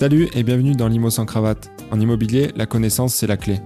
[0.00, 1.70] Salut et bienvenue dans l'IMO sans cravate.
[1.90, 3.60] En immobilier, la connaissance, c'est la clé.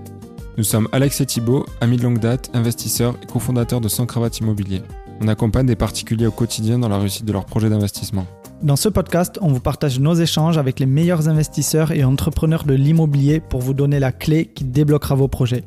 [0.59, 4.41] Nous sommes Alex et Thibault, amis de longue date, investisseurs et cofondateurs de Sans Cravate
[4.41, 4.83] Immobilier.
[5.21, 8.27] On accompagne des particuliers au quotidien dans la réussite de leurs projets d'investissement.
[8.65, 12.75] Dans ce podcast, on vous partage nos échanges avec les meilleurs investisseurs et entrepreneurs de
[12.75, 15.63] l'immobilier pour vous donner la clé qui débloquera vos projets.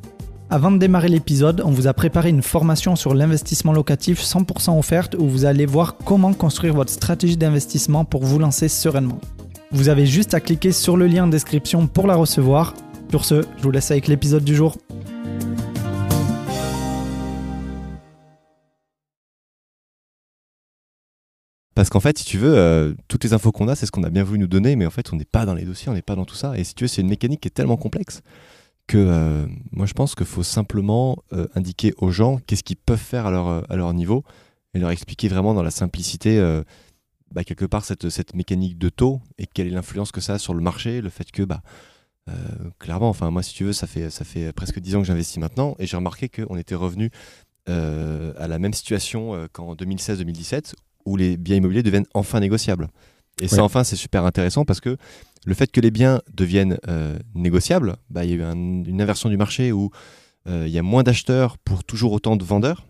[0.50, 5.16] Avant de démarrer l'épisode, on vous a préparé une formation sur l'investissement locatif 100% offerte
[5.18, 9.22] où vous allez voir comment construire votre stratégie d'investissement pour vous lancer sereinement.
[9.72, 12.74] Vous avez juste à cliquer sur le lien en description pour la recevoir.
[13.10, 14.78] Sur ce, je vous laisse avec l'épisode du jour.
[21.76, 24.04] Parce qu'en fait, si tu veux, euh, toutes les infos qu'on a, c'est ce qu'on
[24.04, 25.94] a bien voulu nous donner, mais en fait, on n'est pas dans les dossiers, on
[25.94, 26.58] n'est pas dans tout ça.
[26.58, 28.22] Et si tu veux, c'est une mécanique qui est tellement complexe
[28.88, 32.98] que euh, moi, je pense qu'il faut simplement euh, indiquer aux gens qu'est-ce qu'ils peuvent
[32.98, 34.24] faire à leur, à leur niveau
[34.74, 36.40] et leur expliquer vraiment dans la simplicité
[37.32, 40.40] bah, quelque part cette, cette, mécanique de taux et quelle est l'influence que ça a
[40.40, 41.62] sur le marché, le fait que bah,
[42.30, 42.34] euh,
[42.80, 45.38] clairement, enfin moi si tu veux, ça fait, ça fait presque 10 ans que j'investis
[45.38, 47.10] maintenant et j'ai remarqué qu'on était revenu
[47.70, 50.74] euh, à la même situation euh, qu'en 2016-2017
[51.06, 52.90] où les biens immobiliers deviennent enfin négociables.
[53.40, 54.98] Et ça enfin c'est super intéressant parce que
[55.46, 56.80] le fait que les biens deviennent
[57.36, 59.92] négociables, bah, il y a eu une inversion du marché où
[60.48, 62.88] il y a moins d'acheteurs pour toujours autant de vendeurs.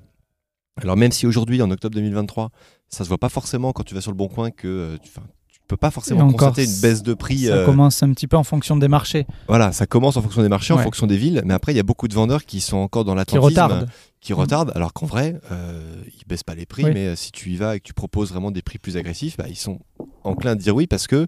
[0.77, 2.51] Alors même si aujourd'hui, en octobre 2023,
[2.89, 5.09] ça se voit pas forcément quand tu vas sur le bon coin que euh, tu,
[5.49, 7.45] tu peux pas forcément constater une baisse de prix.
[7.45, 9.25] Ça euh, commence un petit peu en fonction des marchés.
[9.47, 11.79] Voilà, ça commence en fonction des marchés, en fonction des villes, mais après il y
[11.79, 13.41] a beaucoup de vendeurs qui sont encore dans l'attentisme.
[13.41, 13.89] Qui retardent.
[14.19, 14.35] Qui mmh.
[14.35, 17.75] retardent, alors qu'en vrai, euh, ils baissent pas les prix, mais si tu y vas
[17.75, 19.79] et que tu proposes vraiment des prix plus agressifs, bah, ils sont
[20.23, 21.27] enclins à dire oui parce que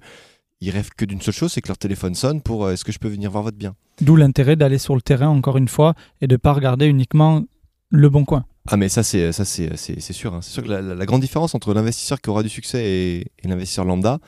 [0.61, 2.99] ils rêvent que d'une seule chose, c'est que leur téléphone sonne pour est-ce que je
[2.99, 3.75] peux venir voir votre bien?
[4.01, 7.43] D'où l'intérêt d'aller sur le terrain encore une fois et de pas regarder uniquement
[7.89, 8.45] le bon coin.
[8.71, 10.33] Ah mais ça c'est ça c'est sûr.
[10.33, 10.41] Hein.
[10.41, 14.19] C'est sûr que la, grande différence entre l'investisseur qui aura du succès et, l'investisseur lambda,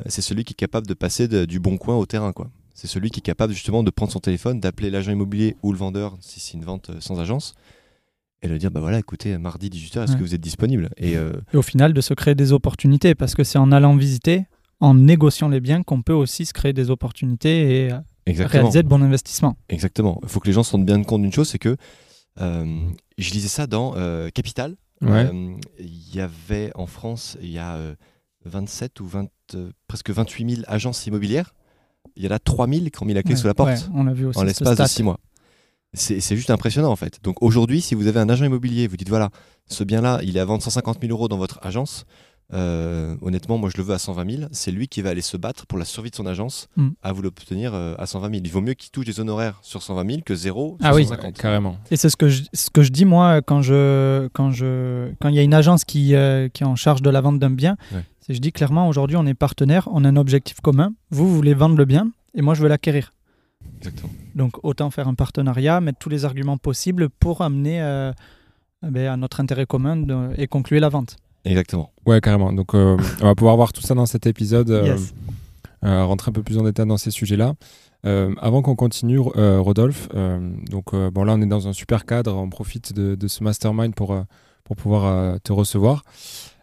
[0.00, 2.50] euh, c'est celui qui est capable de passer du bon coin au terrain quoi.
[2.74, 5.78] C'est celui qui est capable justement de prendre son téléphone, d'appeler l'agent immobilier ou le
[5.78, 7.54] vendeur si c'est une vente euh, sans agence
[8.42, 10.90] et de dire bah voilà écoutez mardi 18h est-ce que vous êtes disponible?
[11.00, 14.46] Euh, et, au final de se créer des opportunités parce que c'est en allant visiter,
[14.80, 17.90] en négociant les biens qu'on peut aussi se créer des opportunités
[18.26, 19.56] et réaliser de bons investissements.
[19.68, 20.18] Exactement.
[20.24, 21.76] Il faut que les gens se rendent bien compte d'une chose, c'est que
[22.40, 22.88] euh,
[23.18, 24.76] je lisais ça dans euh, Capital.
[25.02, 27.78] Euh, il y avait en France, il y a
[28.46, 29.28] 27 ou 20,
[29.86, 31.54] presque 28 000 agences immobilières.
[32.16, 34.06] Il y en a 3 000 qui ont mis la clé sous la porte on
[34.06, 35.18] a vu aussi en l'espace de 6 mois.
[35.92, 37.22] C'est juste impressionnant en fait.
[37.22, 39.30] Donc aujourd'hui, si vous avez un agent immobilier, vous dites voilà,
[39.66, 42.04] ce bien-là, il est à vendre 150 000 euros dans votre agence,
[42.52, 44.48] euh, honnêtement, moi je le veux à 120 000.
[44.52, 46.88] C'est lui qui va aller se battre pour la survie de son agence mm.
[47.02, 48.42] à vous l'obtenir euh, à 120 000.
[48.44, 51.78] Il vaut mieux qu'il touche des honoraires sur 120 000 que zéro ah oui, carrément.
[51.90, 55.28] Et c'est ce que je, ce que je dis moi quand je quand je quand
[55.28, 57.50] il y a une agence qui, euh, qui est en charge de la vente d'un
[57.50, 57.76] bien.
[58.20, 60.92] C'est je dis clairement aujourd'hui on est partenaire, on a un objectif commun.
[61.10, 63.12] Vous, vous voulez vendre le bien et moi je veux l'acquérir.
[63.78, 64.12] Exactement.
[64.34, 67.80] Donc autant faire un partenariat, mettre tous les arguments possibles pour amener
[68.82, 71.16] ben, à notre intérêt commun et conclure la vente.
[71.44, 71.90] Exactement.
[72.06, 72.52] Ouais, carrément.
[72.52, 74.96] Donc, euh, on va pouvoir voir tout ça dans cet épisode, euh,
[75.84, 77.54] euh, rentrer un peu plus en détail dans ces sujets-là.
[78.04, 80.08] avant qu'on continue, Rodolphe,
[80.70, 83.94] donc bon là on est dans un super cadre, on profite de, de ce mastermind
[83.94, 84.14] pour,
[84.64, 86.02] pour pouvoir te recevoir.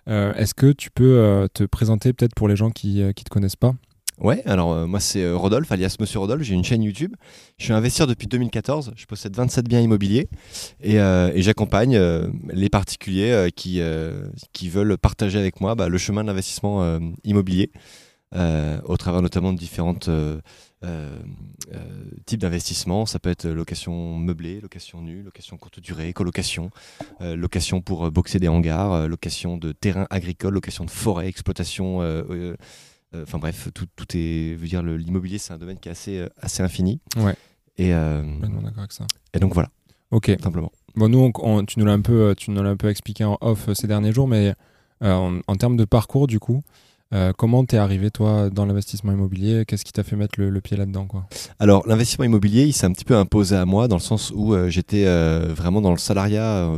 [0.08, 3.74] Est-ce que tu peux te présenter peut-être pour les gens qui ne te connaissent pas?
[4.20, 7.16] Ouais, alors euh, moi c'est euh, Rodolphe, alias Monsieur Rodolphe, j'ai une chaîne YouTube.
[7.58, 10.30] Je suis investisseur depuis 2014, je possède 27 biens immobiliers
[10.80, 12.00] et, euh, j'accompagne
[12.50, 13.82] les particuliers qui,
[14.54, 17.72] qui veulent partager avec moi bah, le chemin de l'investissement immobilier
[18.34, 20.10] au travers notamment de différentes
[22.26, 23.06] types d'investissements.
[23.06, 26.70] Ça peut être location meublée, location nue, location courte durée, colocation,
[27.20, 32.56] location pour boxer des hangars, location de terrains agricoles, location de forêt, exploitation euh,
[33.16, 34.56] enfin bref, tout, tout est.
[34.56, 37.00] Veux dire, l'immobilier, c'est un domaine qui est assez, euh, assez infini.
[37.18, 37.36] Ouais.
[37.78, 39.06] Et, euh, d'accord avec ça.
[39.34, 39.70] Et donc voilà.
[40.12, 40.32] Ok.
[40.42, 40.72] Simplement.
[40.96, 41.32] Bon, nous,
[41.66, 44.12] tu nous l'as un peu, tu nous l'as un peu expliqué en off ces derniers
[44.12, 44.54] jours, mais
[45.02, 46.62] en, termes de parcours, du coup,
[47.38, 49.64] comment t'es arrivé toi dans l'investissement immobilier?
[49.66, 51.28] Qu'est-ce qui t'a fait mettre le, pied là-dedans quoi?
[51.60, 54.54] Alors l'investissement immobilier, il s'est un petit peu imposé à moi dans le sens où
[54.68, 55.06] j'étais
[55.54, 56.70] vraiment dans le salariat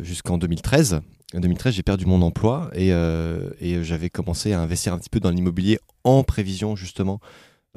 [0.00, 1.02] jusqu'en 2013
[1.38, 5.10] en 2013, j'ai perdu mon emploi et, euh, et j'avais commencé à investir un petit
[5.10, 7.20] peu dans l'immobilier en prévision justement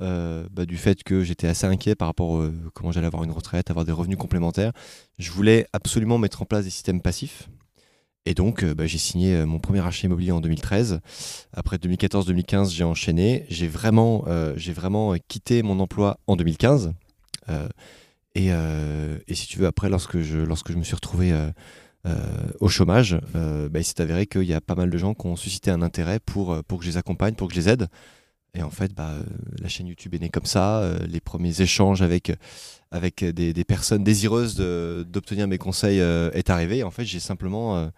[0.02, 3.32] euh, bah, du fait que j'étais assez inquiet par rapport à comment j'allais avoir une
[3.32, 4.74] retraite, avoir des revenus complémentaires.
[5.20, 7.48] Je voulais absolument mettre en place des systèmes passifs.
[8.26, 11.00] Et donc, euh, bah, j'ai signé mon premier achat immobilier en 2013.
[11.54, 13.46] Après 2014-2015, j'ai enchaîné.
[13.50, 14.26] J'ai vraiment,
[14.58, 16.94] vraiment quitté mon emploi en 2015.
[18.36, 21.50] Et, et, si tu veux, après, lorsque je, lorsque je me suis retrouvé euh,
[22.60, 25.26] au chômage, euh, bah, il s'est avéré qu'il y a pas mal de gens qui
[25.28, 27.70] ont suscité un intérêt pour, euh, pour que je les accompagne, pour que je les
[27.70, 27.88] aide.
[28.54, 29.14] et en fait, bah,
[29.60, 30.98] la chaîne YouTube est née comme ça.
[31.10, 32.32] les premiers échanges avec,
[32.92, 36.84] avec des, des personnes désireuses d'obtenir mes conseils est arrivé.
[36.84, 37.92] En fait, j'ai simplement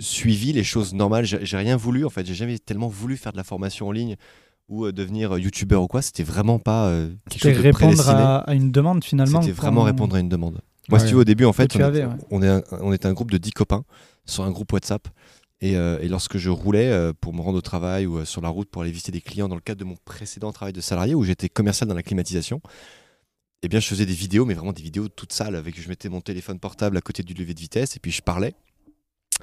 [0.00, 1.24] suivi les choses normales.
[1.24, 2.26] J'ai rien voulu, en fait.
[2.26, 4.16] J'ai jamais tellement voulu faire de la formation en ligne
[4.68, 6.02] ou euh, devenir euh, youtubeur ou quoi.
[6.02, 9.40] C'était vraiment pas euh, quelque chose de répondre à, une demande finalement.
[9.40, 10.60] C'était vraiment répondre à une demande.
[10.88, 11.76] Moi, si tu veux, au début, en fait,
[12.30, 13.84] on, est un, on était un groupe de 10 copains
[14.24, 15.08] sur un groupe WhatsApp.
[15.60, 18.82] Et, et lorsque je roulais pour me rendre au travail ou sur la route pour
[18.82, 21.48] aller visiter des clients dans le cadre de mon précédent travail de salarié où j'étais
[21.48, 22.60] commercial dans la climatisation,
[23.62, 25.56] eh bien, je faisais des vidéos, mais vraiment des vidéos toutes sales.
[25.56, 28.22] Avec, je mettais mon téléphone portable à côté du levier de vitesse et puis je
[28.22, 28.54] parlais.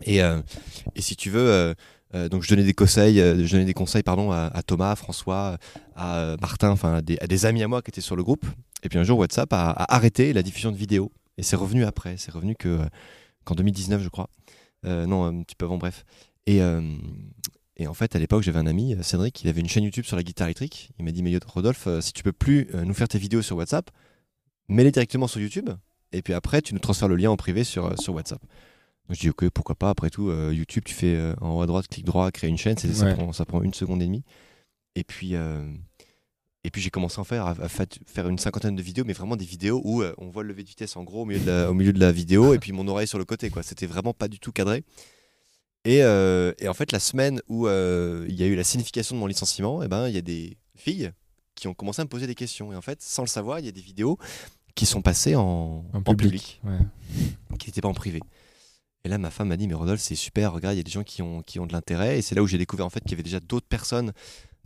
[0.04, 1.76] Et, et si tu veux,
[2.16, 4.96] euh, donc je donnais des conseils, euh, je donnais des conseils pardon, à, Thomas, à
[4.96, 5.58] François,
[5.96, 8.46] à euh, Martin, enfin à des, amis à moi qui étaient sur le groupe.
[8.84, 11.12] Et puis un jour, WhatsApp a, arrêté la diffusion de vidéos.
[11.38, 12.18] Et c'est revenu après.
[12.18, 12.80] C'est revenu que
[13.44, 14.30] qu'en 2019, je crois.
[14.84, 16.06] non, un petit peu avant, bref.
[16.48, 16.60] Et,
[17.78, 20.16] et en fait, à l'époque, j'avais un ami, Cédric, il avait une chaîne YouTube sur
[20.16, 20.92] la guitare électrique.
[20.98, 23.92] Il m'a dit, mais Rodolphe, si tu peux plus nous faire tes vidéos sur WhatsApp,
[24.68, 25.70] mets-les directement sur YouTube.
[26.12, 28.42] Et puis après, tu nous transfères le lien en privé sur, sur WhatsApp.
[29.10, 29.90] Je dis ok, pourquoi pas.
[29.90, 32.58] Après tout, euh, YouTube, tu fais euh, en haut à droite, clic droit, créer une
[32.58, 34.24] chaîne, ça, prend, ça, prend, une seconde et demie.
[34.96, 35.64] Et puis, euh,
[36.66, 39.46] et puis j'ai commencé à faire, à, faire une cinquantaine de vidéos, mais vraiment des
[39.46, 41.74] vidéos où on voit le lever de vitesse en gros au milieu de la, au
[41.74, 43.50] milieu de la vidéo et puis mon oreille sur le côté.
[43.50, 43.64] quoi.
[43.64, 44.84] C'était vraiment pas du tout cadré.
[45.86, 49.28] Et, et en fait, la semaine où il y a eu la signification de mon
[49.28, 51.12] licenciement, eh ben, il y a des filles
[51.56, 52.72] qui ont commencé à me poser des questions.
[52.74, 54.18] Et en fait, sans le savoir, il y a des vidéos
[54.76, 56.62] qui sont passées en, en public,
[57.60, 58.20] qui n'étaient pas en privé.
[59.06, 60.92] Et là, ma femme m'a dit, mais Rodolphe, c'est super, regarde, il y a des
[60.92, 62.18] gens qui ont, qui ont de l'intérêt.
[62.18, 64.12] Et c'est là où j'ai découvert en fait qu'il y avait déjà d'autres personnes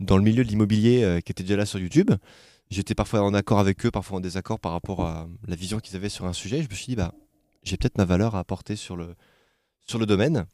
[0.00, 2.10] dans le milieu de l'immobilier euh, qui étaient déjà là sur YouTube.
[2.70, 5.96] J'étais parfois en accord avec eux, parfois en désaccord par rapport à la vision qu'ils
[5.96, 6.62] avaient sur un sujet.
[6.62, 7.14] Je me suis dit, bah,
[7.62, 9.14] j'ai peut-être ma valeur à apporter sur le,
[9.86, 10.46] sur le domaine.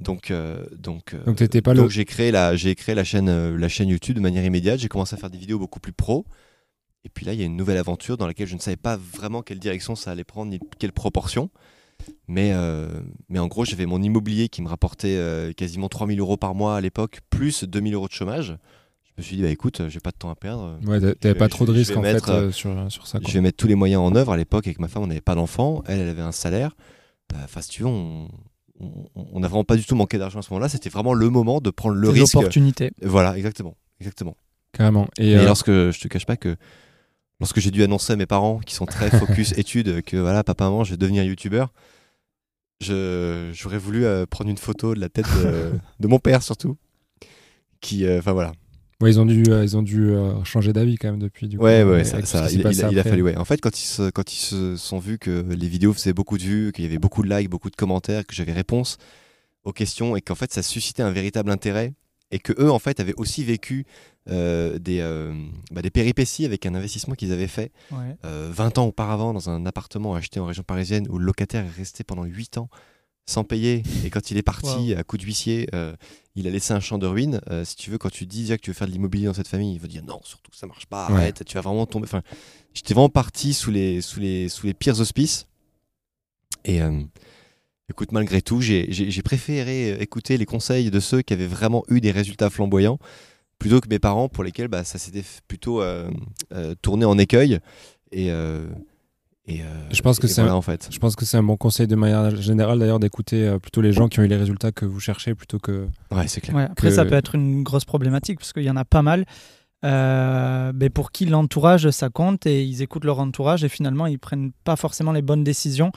[0.00, 3.68] Donc, euh, donc, euh, donc, pas donc j'ai créé la, j'ai créé la chaîne, la
[3.68, 4.80] chaîne YouTube de manière immédiate.
[4.80, 6.24] J'ai commencé à faire des vidéos beaucoup plus pro.
[7.04, 8.96] Et puis là, il y a une nouvelle aventure dans laquelle je ne savais pas
[8.96, 11.50] vraiment quelle direction ça allait prendre ni quelle proportion.
[12.26, 12.52] Mais,
[13.28, 16.80] mais en gros, j'avais mon immobilier qui me rapportait quasiment 3000 euros par mois à
[16.80, 18.56] l'époque, plus 2000 euros de chômage.
[19.18, 20.78] Je me suis dit, bah écoute, j'ai pas de temps à perdre.
[20.86, 23.18] Ouais, t'avais pas trop de risques en fait euh, sur, sur, ça.
[23.26, 24.32] Je vais mettre tous les moyens en œuvre.
[24.32, 25.82] À l'époque, avec ma femme, on n'avait pas d'enfant.
[25.86, 26.76] Elle, elle avait un salaire.
[27.44, 28.28] Enfin, si tu veux, on,
[28.80, 30.68] on, n'a vraiment pas du tout manqué d'argent à ce moment-là.
[30.68, 32.34] C'était vraiment le moment de prendre le risque.
[32.34, 32.92] L'opportunité.
[33.02, 33.74] Voilà, exactement.
[34.00, 34.36] exactement.
[34.72, 35.08] Carrément.
[35.18, 36.56] Et, lorsque je te cache pas que
[37.40, 40.64] lorsque j'ai dû annoncer à mes parents qui sont très focus études que voilà, papa,
[40.64, 41.72] maman, je vais devenir youtubeur
[42.80, 45.26] j'aurais voulu euh, prendre une photo de la tête
[46.00, 46.76] de, mon père surtout.
[47.80, 48.52] Qui, euh, enfin voilà.
[49.00, 50.12] Ouais, ils ont dû, euh, ils ont dû
[50.44, 51.46] changer d'avis quand même depuis.
[51.46, 52.18] Du coup, ouais, ouais, ça,
[52.50, 53.22] il, a fallu.
[53.22, 53.36] Ouais.
[53.36, 56.36] En fait, quand ils se, quand ils se sont vus que les vidéos faisaient beaucoup
[56.36, 58.98] de vues, qu'il y avait beaucoup de likes, beaucoup de commentaires, que j'avais réponse
[59.64, 61.92] aux questions et qu'en fait ça suscitait un véritable intérêt
[62.30, 63.86] et que eux en fait avaient aussi vécu
[64.28, 65.32] euh, des, euh,
[65.70, 69.64] bah, des péripéties avec un investissement qu'ils avaient fait 20 euh, ans auparavant dans un
[69.66, 72.68] appartement acheté en région parisienne où le locataire est resté pendant 8 ans
[73.28, 73.82] sans payer.
[74.04, 75.68] Et quand il est parti à coup d'huissier
[76.34, 77.40] il a laissé un champ de ruines.
[77.64, 79.74] Si tu veux quand tu dis que tu veux faire de l'immobilier dans cette famille
[79.74, 82.04] il va dire non surtout ça marche pas arrête tu vas vraiment tomber.
[82.04, 82.22] Enfin
[82.74, 85.46] j'étais vraiment parti sous les sous les sous les pires auspices.
[86.64, 86.80] Et
[87.90, 92.10] écoute malgré tout j'ai préféré écouter les conseils de ceux qui avaient vraiment eu des
[92.10, 92.98] résultats flamboyants
[93.58, 96.10] plutôt que mes parents pour lesquels bah, ça s'était plutôt euh,
[96.52, 97.58] euh, tourné en écueil.
[98.12, 98.66] Et, euh,
[99.48, 100.88] et je pense que c'est en fait.
[100.90, 104.08] Je pense que c'est un bon conseil de manière générale d'ailleurs d'écouter plutôt les gens
[104.08, 105.88] qui ont eu les résultats que vous cherchez plutôt que.
[106.10, 106.68] Ouais, c'est clair.
[106.70, 109.24] après, ça peut être une grosse problématique parce qu'il y en a pas mal.
[109.82, 114.52] mais pour qui l'entourage ça compte et ils écoutent leur entourage et finalement ils prennent
[114.64, 115.92] pas forcément les bonnes décisions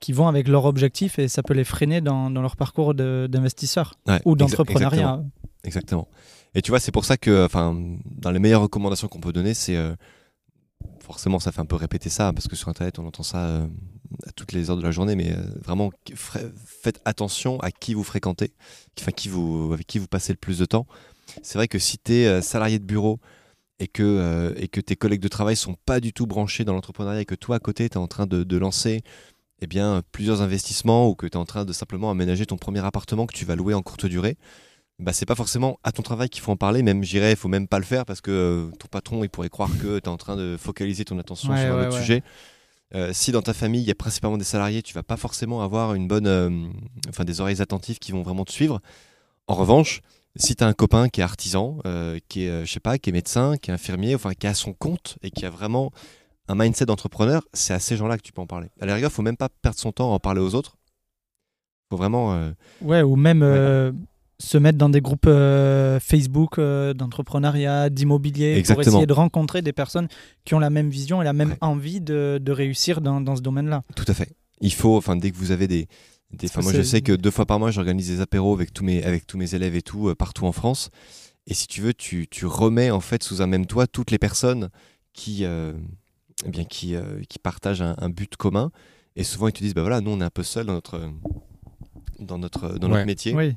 [0.00, 3.94] qui vont avec leur objectif et ça peut les freiner dans, dans leur parcours d'investisseur
[4.24, 5.22] ou d'entrepreneuriat.
[5.64, 6.08] exactement.
[6.54, 9.52] Et tu vois, c'est pour ça que, enfin, dans les meilleures recommandations qu'on peut donner,
[9.52, 9.94] c'est euh,
[11.06, 13.66] forcément, ça fait un peu répéter ça parce que sur Internet, on entend ça euh,
[14.26, 18.04] à toutes les heures de la journée, mais euh, vraiment, faites attention à qui vous
[18.04, 18.52] fréquentez,
[19.00, 20.86] avec qui vous passez le plus de temps.
[21.42, 23.20] C'est vrai que si tu es salarié de bureau
[23.78, 27.34] et que, tes collègues de travail sont pas du tout branchés dans l'entrepreneuriat et que
[27.34, 29.02] toi, à côté, tu es en train de, de lancer
[29.60, 32.84] eh bien, plusieurs investissements ou que tu es en train de simplement aménager ton premier
[32.84, 34.36] appartement que tu vas louer en courte durée,
[34.98, 37.48] bah, c'est pas forcément à ton travail qu'il faut en parler, même j'irais, il faut
[37.48, 40.08] même pas le faire parce que euh, ton patron il pourrait croire que tu es
[40.08, 42.22] en train de focaliser ton attention sur un autre sujet.
[42.94, 45.60] Euh, si dans ta famille il y a principalement des salariés, tu vas pas forcément
[45.62, 46.50] avoir une bonne, euh,
[47.10, 48.80] enfin des oreilles attentives qui vont vraiment te suivre.
[49.48, 50.00] En revanche,
[50.34, 51.78] si tu as un copain qui est artisan,
[52.28, 54.72] qui est, je sais pas, qui est médecin, qui est infirmier, enfin qui a son
[54.72, 55.92] compte et qui a vraiment
[56.48, 58.68] un mindset d'entrepreneur, c'est à ces gens-là que tu peux en parler.
[58.80, 60.76] À la rigueur, faut même pas perdre son temps à en parler aux autres.
[61.90, 62.50] Faut vraiment.
[62.80, 63.42] Ouais, ou même
[64.38, 69.72] se mettre dans des groupes euh, Facebook euh, d'entrepreneuriat, d'immobilier, pour essayer de rencontrer des
[69.72, 70.08] personnes
[70.44, 73.42] qui ont la même vision et la même envie de, de, réussir dans, dans ce
[73.42, 73.82] domaine-là.
[73.94, 74.36] Tout à fait.
[74.60, 75.88] Il faut, enfin, dès que vous avez des,
[76.32, 79.02] des moi, je sais que deux fois par mois, j'organise des apéros avec tous mes,
[79.04, 80.90] avec tous mes élèves et tout, partout en France.
[81.46, 84.18] Et si tu veux, tu, tu, remets en fait sous un même toit toutes les
[84.18, 84.70] personnes
[85.12, 86.94] qui, eh bien, qui,
[87.28, 88.70] qui partagent un, un but commun.
[89.14, 91.00] Et souvent, ils te disent, bah voilà, nous, on est un peu seuls dans notre,
[92.18, 93.34] dans notre, dans notre métier.
[93.34, 93.54] Oui.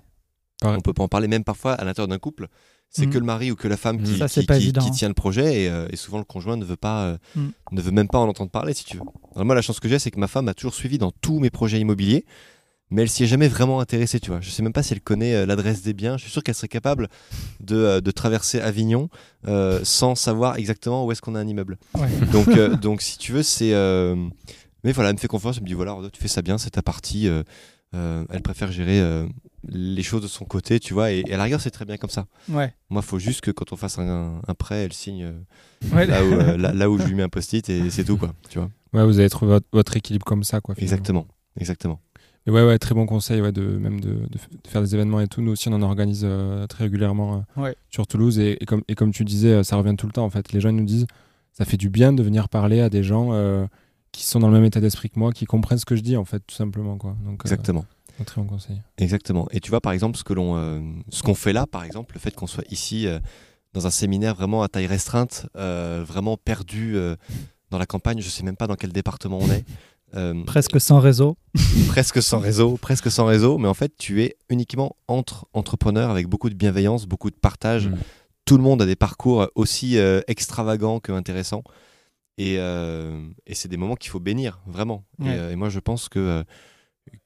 [0.64, 2.48] On peut pas en parler même parfois à l'intérieur d'un couple.
[2.90, 3.10] C'est mm.
[3.12, 6.18] que le mari ou que la femme qui, qui, tient le projet et, euh, souvent
[6.18, 7.48] le conjoint ne veut pas, euh, mm.
[7.72, 9.04] ne veut même pas en entendre parler si tu veux.
[9.44, 11.52] moi la chance que j'ai c'est que ma femme a toujours suivi dans tous mes
[11.52, 12.26] projets immobiliers,
[12.90, 14.42] mais elle s'y est jamais vraiment intéressée tu vois.
[14.42, 16.18] Je sais même pas si elle connaît euh, l'adresse des biens.
[16.18, 17.10] Je suis sûr qu'elle serait capable
[17.60, 19.10] de, de traverser Avignon
[19.84, 21.78] sans savoir exactement où est-ce qu'on a un immeuble.
[22.34, 22.50] Donc
[22.82, 23.72] donc si tu veux c'est
[24.84, 26.72] mais voilà elle me fait confiance elle me dit voilà tu fais ça bien c'est
[26.72, 27.30] ta partie
[27.96, 29.26] euh, elle préfère gérer euh,
[29.68, 32.10] les choses de son côté, tu vois, et, à la rigueur, c'est très bien comme
[32.10, 32.26] ça.
[32.50, 32.74] Ouais.
[32.90, 36.58] Moi, il faut juste que quand on fasse un, prêt, elle signe euh, là, où,
[36.58, 38.70] là, où je lui mets un post-it et c'est tout, quoi, tu vois.
[38.94, 40.76] Ouais, vous avez trouvé votre, équilibre comme ça, quoi.
[40.78, 41.28] Exactement,
[41.60, 42.00] exactement.
[42.48, 44.22] Et ouais, ouais, très bon conseil, ouais, de, même de,
[44.68, 45.42] faire des événements et tout.
[45.42, 46.28] Nous aussi, on en organise
[46.70, 47.44] très régulièrement
[47.90, 50.52] sur Toulouse, et, comme, et comme tu disais, ça revient tout le temps, en fait.
[50.54, 51.08] Les gens nous disent,
[51.54, 53.34] ça fait du bien de venir parler à des gens
[54.12, 56.18] qui sont dans le même état d'esprit que moi, qui comprennent ce que je dis,
[56.18, 56.98] en fait, tout simplement.
[56.98, 57.16] Quoi.
[57.24, 57.86] Donc, euh, Exactement.
[58.20, 58.82] Un très bon conseil.
[58.98, 59.48] Exactement.
[59.52, 62.16] Et tu vois, par exemple, ce que l'on, euh, ce qu'on fait là, par exemple,
[62.16, 63.20] le fait qu'on soit ici euh,
[63.74, 66.98] dans un séminaire vraiment à taille restreinte, vraiment perdu
[67.70, 69.64] dans la campagne, je sais même pas dans quel département on est.
[70.48, 71.38] presque sans réseau.
[71.88, 76.28] presque sans réseau, presque sans réseau, mais en fait, tu es uniquement entre entrepreneurs avec
[76.28, 77.90] beaucoup de bienveillance, beaucoup de partage.
[77.90, 77.98] Mm.
[78.46, 79.98] Tout le monde a des parcours aussi
[80.28, 81.64] extravagants que intéressants.
[82.40, 85.04] Euh, et, c'est des moments qu'il faut bénir, vraiment.
[85.22, 86.44] Euh, et, moi, je pense que,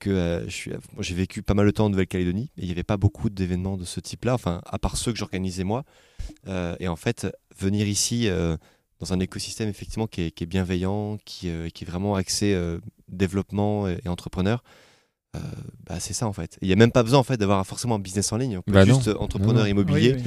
[0.08, 0.48] euh, que
[1.00, 3.78] j'ai vécu pas mal de temps en Nouvelle-Calédonie et il n'y avait pas beaucoup d'événements
[3.78, 5.84] de ce type-là, enfin, à part ceux que j'organisais moi.
[6.80, 8.30] et en fait, venir ici
[9.00, 12.58] dans un écosystème effectivement qui est, bienveillant, qui, qui, est vraiment axé
[13.10, 14.64] développement et, entrepreneur,
[15.34, 16.58] bah, c'est ça en fait.
[16.62, 18.58] Il n'y a même pas besoin en fait d'avoir forcément un business en ligne.
[18.58, 20.18] On peut bah juste entrepreneur immobilier,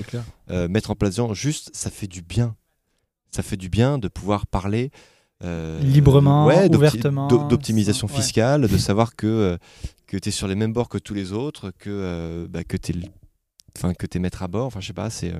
[0.48, 1.34] mettre en place des gens.
[1.34, 2.56] Juste, ça fait du bien
[3.36, 4.90] ça fait du bien de pouvoir parler
[5.44, 7.28] euh, librement, ouvertement.
[7.28, 9.56] D'optimisation fiscale, de savoir que, euh,
[10.06, 12.76] que tu es sur les mêmes bords que tous les autres, que, euh, bah, que
[12.76, 13.10] tu es,
[13.76, 14.66] enfin, que es maître à bord.
[14.66, 15.34] Enfin, je sais pas, c'est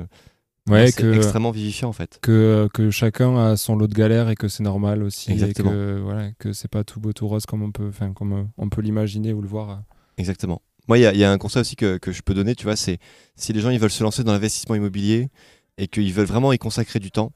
[0.69, 2.19] ouais, extrêmement vivifiant en fait.
[2.21, 5.33] Que, que chacun a son lot de galère et que c'est normal aussi.
[5.33, 5.71] Exactement.
[5.71, 8.69] Et que, voilà, que c'est pas tout beau, tout rose comme on peut, comme on
[8.69, 9.83] peut l'imaginer ou le voir.
[10.19, 10.61] Exactement.
[10.89, 12.77] Moi, il y, y, a un conseil aussi que, que je peux donner, tu vois,
[12.77, 12.99] c'est
[13.35, 15.31] si les gens ils veulent se lancer dans l'investissement immobilier
[15.79, 17.33] et qu'ils veulent vraiment y consacrer du temps,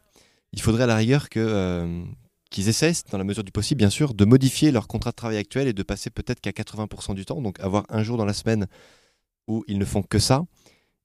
[0.52, 2.04] il faudrait à la rigueur que, euh,
[2.50, 5.38] qu'ils essaient, dans la mesure du possible, bien sûr, de modifier leur contrat de travail
[5.38, 8.34] actuel et de passer peut-être qu'à 80% du temps, donc avoir un jour dans la
[8.34, 8.66] semaine
[9.46, 10.44] où ils ne font que ça.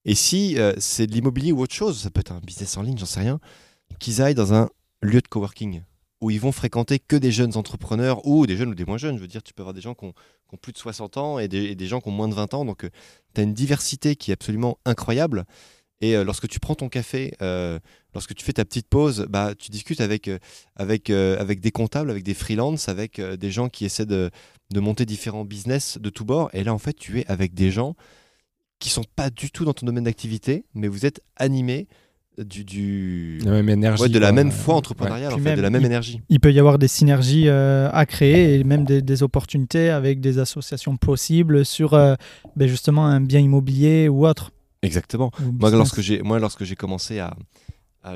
[0.05, 2.81] Et si euh, c'est de l'immobilier ou autre chose, ça peut être un business en
[2.81, 3.39] ligne, j'en sais rien,
[3.99, 4.69] qu'ils aillent dans un
[5.01, 5.81] lieu de coworking
[6.21, 9.17] où ils vont fréquenter que des jeunes entrepreneurs ou des jeunes ou des moins jeunes.
[9.17, 10.13] Je veux dire, tu peux avoir des gens qui ont,
[10.61, 12.65] plus de 60 ans et des, gens qui ont moins de 20 ans.
[12.65, 12.89] Donc, euh,
[13.33, 15.45] tu as une diversité qui est absolument incroyable.
[16.01, 17.33] Et lorsque tu prends ton café
[18.15, 20.39] lorsque tu fais ta petite pause, bah, tu discutes avec, euh,
[20.75, 24.31] avec, euh, avec des comptables, avec des freelances, avec euh, des gens qui essaient de,
[24.73, 26.49] de, monter différents business de tous bords.
[26.53, 27.95] Et là, en fait, tu es avec des gens
[28.79, 31.87] qui sont pas du tout dans ton domaine d'activité, mais vous êtes animés
[32.37, 33.39] du, du...
[33.45, 36.19] La même énergie, de la même foi entrepreneuriale, en fait, de la même énergie.
[36.27, 40.37] Il peut y avoir des synergies à créer et même des, des, opportunités avec des
[40.37, 44.51] associations possibles sur ben justement un bien immobilier ou autre.
[44.85, 45.31] Exactement.
[45.59, 47.35] moi, lorsque j'ai, moi, lorsque j'ai commencé à,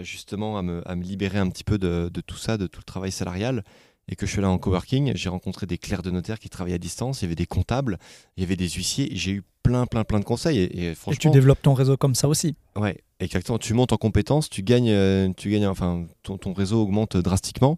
[0.02, 2.80] justement à me, à me, libérer un petit peu de, de, tout ça, de tout
[2.80, 3.64] le travail salarial.
[4.12, 6.78] Et que je suis là en coworking, j'ai rencontré des clercs de notaire qui travaillaient
[6.78, 8.00] à distance, il y avait des comptables,
[8.38, 10.58] il y avait des huissiers, j'ai eu plein, plein, plein de conseils.
[10.58, 12.56] Et, franchement, et tu développes ton réseau comme ça aussi.
[12.76, 13.60] Ouais, exactement.
[13.60, 17.78] Tu montes en compétences, tu gagnes, euh, tu gagnes enfin, ton, ton réseau augmente drastiquement.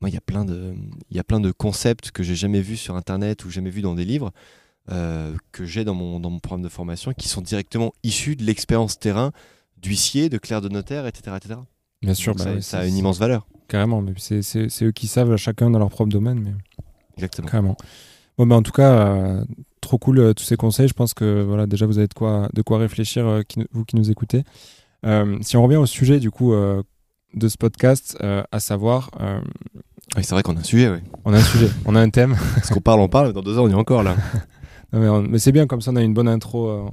[0.00, 0.74] Moi, il y a plein de,
[1.10, 3.82] il y a plein de concepts que j'ai jamais vus sur Internet ou jamais vus
[3.82, 4.32] dans des livres.
[4.90, 8.42] Euh, que j'ai dans mon, dans mon programme de formation qui sont directement issus de
[8.42, 9.30] l'expérience terrain
[9.76, 11.36] d'huissier, de clerc de notaire, etc.
[11.36, 11.60] etc.
[12.02, 13.46] Bien sûr, bah ça, a une immense valeur.
[13.68, 16.40] Carrément, mais c'est eux qui savent chacun dans leur propre domaine.
[16.40, 16.52] Mais...
[17.16, 17.46] Exactement.
[17.46, 17.76] Carrément.
[18.38, 19.44] Bon, bah, en tout cas, euh,
[19.80, 20.88] trop cool euh, tous ces conseils.
[20.88, 24.10] Je pense que voilà, déjà vous avez de quoi, de quoi réfléchir, vous qui nous
[24.10, 24.42] écoutez.
[25.42, 29.10] si on revient au sujet du coup de ce podcast, à savoir.
[30.16, 30.98] Oui, c'est vrai qu'on a un sujet, oui.
[31.24, 32.36] On a un sujet, on a un thème.
[32.54, 34.16] Parce qu'on parle, on parle, dans deux ans on y est encore là.
[34.92, 36.90] mais, mais c'est bien, comme ça on a une bonne intro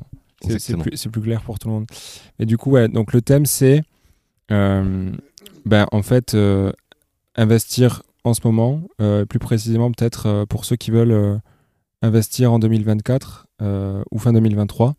[0.58, 0.77] c'est
[1.10, 1.86] plus, clair pour tout le monde.
[2.39, 3.84] Et du coup, ouais, donc le thème, c'est
[4.51, 5.12] euh,
[5.65, 6.72] ben, en fait euh,
[7.36, 11.41] investir en ce moment, euh, plus précisément peut-être pour ceux qui veulent
[12.01, 13.48] investir en 2024
[14.12, 14.96] ou fin 2023.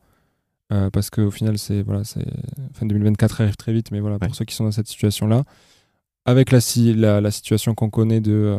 [0.92, 2.26] parce qu'au final, c'est voilà, c'est
[2.74, 5.44] fin 2024 arrive très vite, mais voilà, pour ceux qui sont dans cette situation-là,
[6.26, 6.60] avec la,
[6.96, 8.58] la, la situation qu'on connaît de,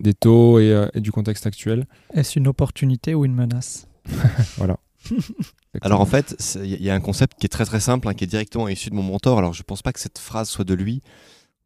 [0.00, 1.86] des taux et, et, du contexte actuel.
[2.14, 3.86] Est-ce une opportunité ou une menace?
[4.56, 4.78] Voilà.
[5.82, 8.24] Alors en fait, il y a un concept qui est très très simple, hein, qui
[8.24, 9.38] est directement issu de mon mentor.
[9.38, 11.02] Alors je pense pas que cette phrase soit de lui,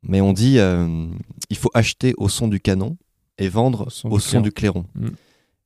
[0.03, 1.07] mais on dit euh,
[1.51, 2.97] il faut acheter au son du canon
[3.39, 4.87] et vendre au son, du, clairon.
[4.95, 5.09] Mm.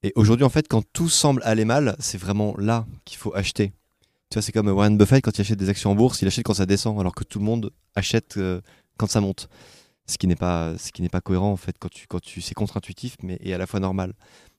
[0.02, 3.72] Et aujourd'hui, en fait, quand tout semble aller mal, c'est vraiment là qu'il faut acheter.
[4.30, 6.44] Tu vois, c'est comme Warren Buffett quand il achète des actions en bourse, il achète
[6.44, 8.60] quand ça descend, alors que tout le monde achète euh,
[8.96, 9.48] quand ça monte.
[10.06, 10.76] Ce qui n'est pas,
[11.24, 11.88] cohérent en fait quand
[12.40, 14.12] c'est contre-intuitif, mais et à la fois normal.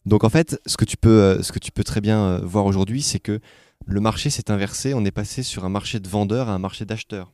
[0.05, 2.65] Donc en fait, ce que tu peux, euh, ce que tu peux très bien voir
[2.65, 3.39] aujourd'hui, c'est que
[3.85, 4.93] le marché s'est inversé.
[4.93, 7.31] On est passé sur un marché de vendeurs à un marché d'acheteurs.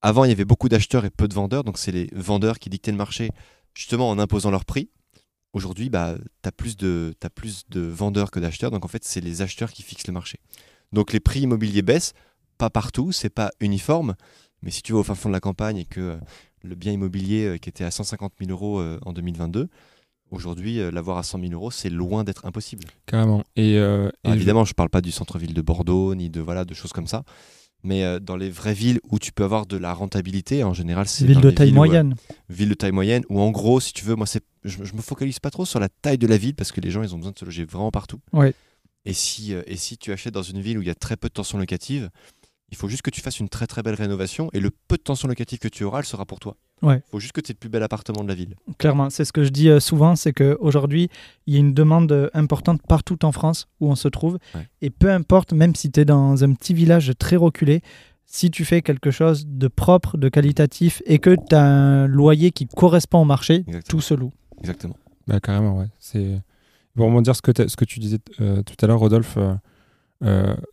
[0.00, 2.68] Avant, il y avait beaucoup d'acheteurs et peu de vendeurs, donc c'est les vendeurs qui
[2.68, 3.30] dictaient le marché
[3.72, 4.90] justement en imposant leur prix.
[5.54, 9.04] Aujourd'hui, bah, tu as, plus de, as plus de vendeurs que d'acheteurs, donc en fait,
[9.04, 10.40] c'est les acheteurs qui fixent le marché.
[10.92, 12.12] Donc les prix immobiliers baissent,
[12.58, 14.14] pas partout, c'est pas uniforme,
[14.62, 16.16] mais si tu vas au fin fond de la campagne et que euh,
[16.64, 19.68] le bien immobilier euh, qui était à 150 000 euros euh, en 2022,
[20.34, 22.84] Aujourd'hui, euh, l'avoir à 100 000 euros, c'est loin d'être impossible.
[23.06, 23.44] Carrément.
[23.56, 26.74] Et, euh, évidemment, je ne parle pas du centre-ville de Bordeaux, ni de, voilà, de
[26.74, 27.24] choses comme ça.
[27.82, 31.06] Mais euh, dans les vraies villes où tu peux avoir de la rentabilité, en général,
[31.06, 31.26] c'est.
[31.26, 32.14] Ville de taille moyenne.
[32.48, 34.38] ville de taille moyenne, ou en gros, si tu veux, moi, je,
[34.82, 37.02] je me focalise pas trop sur la taille de la ville parce que les gens,
[37.02, 38.20] ils ont besoin de se loger vraiment partout.
[38.32, 38.54] Ouais.
[39.04, 41.28] Et si, et si tu achètes dans une ville où il y a très peu
[41.28, 42.08] de tension locative,
[42.74, 45.02] il faut juste que tu fasses une très très belle rénovation et le peu de
[45.02, 46.56] tension locative que tu auras, elle sera pour toi.
[46.82, 48.56] Il faut juste que tu aies le plus bel appartement de la ville.
[48.78, 51.08] Clairement, c'est ce que je dis euh, souvent, c'est qu'aujourd'hui,
[51.46, 54.38] il y a une demande euh, importante partout en France où on se trouve.
[54.82, 57.80] Et peu importe, même si tu es dans un petit village très reculé,
[58.26, 62.50] si tu fais quelque chose de propre, de qualitatif et que tu as un loyer
[62.50, 64.32] qui correspond au marché, tout se loue.
[64.58, 64.96] Exactement.
[65.28, 65.88] Bah, carrément, ouais.
[66.00, 66.42] C'est...
[66.96, 69.38] Pour rebondir ce que, ce que tu disais euh, tout à l'heure, Rodolphe,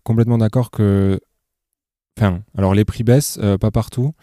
[0.03, 1.19] complètement d'accord que.
[2.17, 4.13] Enfin, alors les prix baissent, pas partout.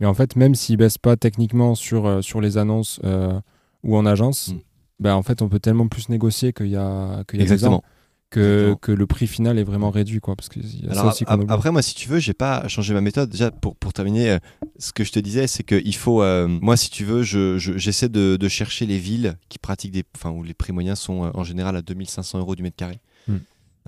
[0.00, 3.38] Mais en fait, même s'ils baissent pas techniquement sur, euh, sur les annonces euh,
[3.82, 4.58] ou en agence, mm.
[5.00, 7.82] bah, en fait, on peut tellement plus négocier qu'il y a, qu'il y a Exactement.
[8.30, 10.20] que, que, le prix final est vraiment réduit.
[10.20, 10.60] Quoi, parce que
[10.92, 13.28] ça aussi après, moi, si tu veux, j'ai pas changé ma méthode.
[13.28, 14.38] Déjà, pour, pour terminer, euh,
[14.78, 16.22] ce que je te disais, c'est qu'il faut.
[16.46, 20.04] moi, si tu veux, j'essaie je, j'essaie de, de, chercher les villes qui pratiquent des.
[20.14, 23.00] Enfin, où les prix moyens sont en général à 2500 euros du mètre carré.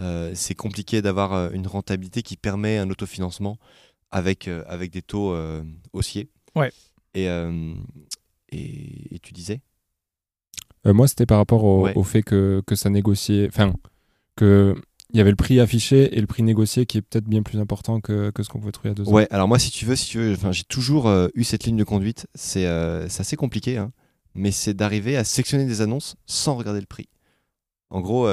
[0.01, 0.35] Mm.
[0.35, 3.59] c'est compliqué d'avoir une rentabilité qui permet un autofinancement
[4.11, 6.29] avec, euh, avec des taux euh, haussiers.
[6.55, 6.73] Ouais.
[7.15, 7.75] Et, euh,
[8.51, 9.61] et, tu disais?
[10.85, 13.49] Moi, c'était par rapport au, au fait que, que, ça négociait.
[13.49, 13.75] Enfin,
[14.37, 14.75] que.
[15.13, 17.59] Il y avait le prix affiché et le prix négocié qui est peut-être bien plus
[17.59, 19.13] important que, que ce qu'on pouvait trouver à deux ans.
[19.13, 21.83] Ouais, alors moi, si tu veux, si tu veux j'ai toujours eu cette ligne de
[21.83, 22.29] conduite.
[22.37, 23.91] C'est assez compliqué, hein,
[24.37, 27.09] mais c'est d'arriver à sectionner des annonces sans regarder le prix.
[27.91, 28.29] En gros,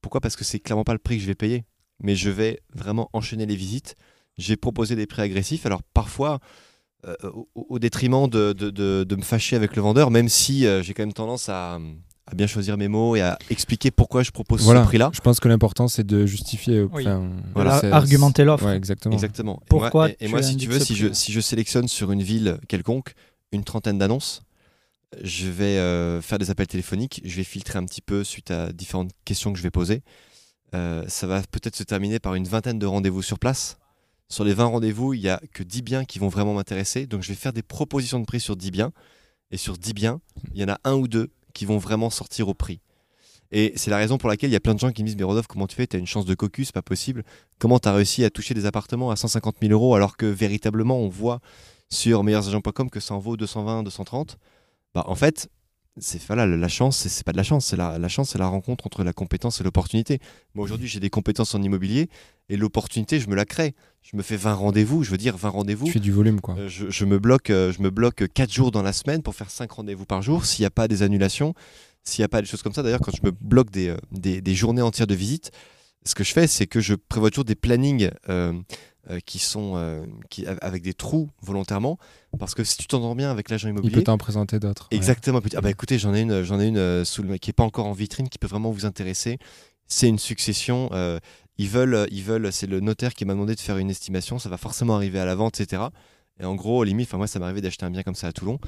[0.00, 0.20] pourquoi?
[0.20, 1.64] Parce que c'est clairement pas le prix que je vais payer,
[2.00, 3.96] mais je vais vraiment enchaîner les visites
[4.38, 5.66] j'ai proposé des prix agressifs.
[5.66, 6.38] Alors parfois,
[7.06, 7.14] euh,
[7.54, 8.70] au, détriment de, de,
[9.04, 11.78] de, me fâcher avec le vendeur, même si euh, j'ai quand même tendance à,
[12.26, 15.10] à, bien choisir mes mots et à expliquer pourquoi je propose ce prix-là.
[15.12, 16.86] Je pense que l'important, c'est de justifier.
[17.54, 17.80] Voilà.
[17.92, 18.68] Argumenter l'offre.
[18.70, 19.14] exactement.
[19.14, 19.62] exactement.
[19.68, 23.14] Pourquoi Et moi, si tu veux, si je, si je sélectionne sur une ville quelconque
[23.50, 24.42] une trentaine d'annonces,
[25.22, 28.72] je vais euh, faire des appels téléphoniques, je vais filtrer un petit peu suite à
[28.72, 30.02] différentes questions que je vais poser.
[30.72, 33.78] ça va peut-être se terminer par une vingtaine de rendez-vous sur place
[34.30, 37.06] sur les 20 rendez-vous, il n'y a que 10 biens qui vont vraiment m'intéresser.
[37.06, 38.92] Donc je vais faire des propositions de prix sur 10 biens.
[39.50, 40.20] Et sur 10 biens,
[40.52, 42.80] il y en a un ou deux qui vont vraiment sortir au prix.
[43.50, 45.16] Et c'est la raison pour laquelle il y a plein de gens qui me disent
[45.16, 45.86] Mais Rodolphe, comment tu fais?
[45.86, 47.24] Tu as une chance de cocu, c'est pas possible.
[47.58, 50.98] Comment tu as réussi à toucher des appartements à 150 000 euros alors que véritablement
[50.98, 51.40] on voit
[51.88, 54.36] sur meilleursagents.com que ça en vaut 220, 230
[54.98, 55.48] bah, En fait,
[56.00, 58.46] c'est voilà, la chance, c'est pas de la chance, c'est la, la, chance, c'est la
[58.46, 60.20] rencontre entre la compétence et l'opportunité.
[60.54, 62.08] Moi aujourd'hui, j'ai des compétences en immobilier
[62.48, 63.74] et l'opportunité, je me la crée.
[64.02, 65.86] Je me fais 20 rendez-vous, je veux dire 20 rendez-vous.
[65.86, 66.56] Tu fais du volume quoi.
[66.56, 69.50] Euh, je, me bloque, euh, je me bloque 4 jours dans la semaine pour faire
[69.50, 70.46] 5 rendez-vous par jour.
[70.46, 71.52] S'il n'y a pas des annulations,
[72.04, 72.82] s'il n'y a pas des choses comme ça.
[72.82, 75.50] D'ailleurs, quand je me bloque des, euh, des, des, journées entières de visite,
[76.04, 78.54] ce que je fais, c'est que je prévois toujours des plannings euh,
[79.24, 81.98] qui sont euh, qui, avec des trous volontairement
[82.38, 85.40] parce que si tu t'entends bien avec l'agent immobilier il peut t'en présenter d'autres exactement
[85.56, 87.64] ah bah écoutez j'en ai une j'en ai une euh, sous le, qui est pas
[87.64, 89.38] encore en vitrine qui peut vraiment vous intéresser.
[89.86, 90.90] C'est une succession
[91.56, 94.50] ils veulent ils veulent c'est le notaire qui m'a demandé de faire une estimation ça
[94.50, 95.88] va forcément arriver à la vente etc
[96.40, 98.58] et en gros, limite, moi, ça m'est arrivé d'acheter un bien comme ça à Toulon,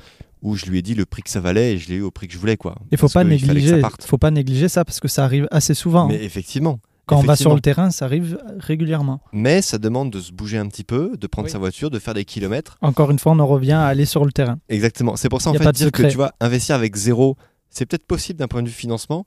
[0.43, 2.11] où je lui ai dit le prix que ça valait et je l'ai eu au
[2.11, 2.75] prix que je voulais, quoi.
[2.91, 6.09] Il faut pas négliger, faut pas négliger ça parce que ça arrive assez souvent.
[6.09, 9.21] Mais effectivement, quand on va sur le terrain, ça arrive régulièrement.
[9.33, 12.15] Mais ça demande de se bouger un petit peu, de prendre sa voiture, de faire
[12.15, 12.79] des kilomètres.
[12.81, 14.59] Encore une fois, on en revient à aller sur le terrain.
[14.69, 15.17] Exactement.
[15.17, 17.37] C'est pour ça, en fait, dire que tu vas investir avec zéro,
[17.69, 19.27] c'est peut-être possible d'un point de vue financement,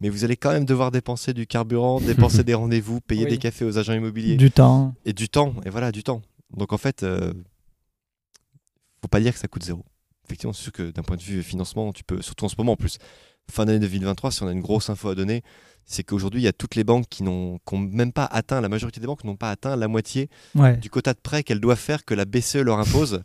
[0.00, 3.64] mais vous allez quand même devoir dépenser du carburant, dépenser des rendez-vous, payer des cafés
[3.64, 4.36] aux agents immobiliers.
[4.36, 4.94] Du temps.
[5.04, 6.20] Et du temps, et voilà, du temps.
[6.54, 7.32] Donc en fait, euh,
[9.00, 9.84] faut pas dire que ça coûte zéro.
[10.26, 12.72] Effectivement, c'est sûr que d'un point de vue financement, tu peux, surtout en ce moment
[12.72, 12.98] en plus,
[13.50, 15.42] fin d'année 2023, si on a une grosse info à donner,
[15.84, 19.00] c'est qu'aujourd'hui, il y a toutes les banques qui n'ont même pas atteint, la majorité
[19.00, 20.28] des banques n'ont pas atteint la moitié
[20.80, 23.22] du quota de prêt qu'elles doivent faire, que la BCE leur impose.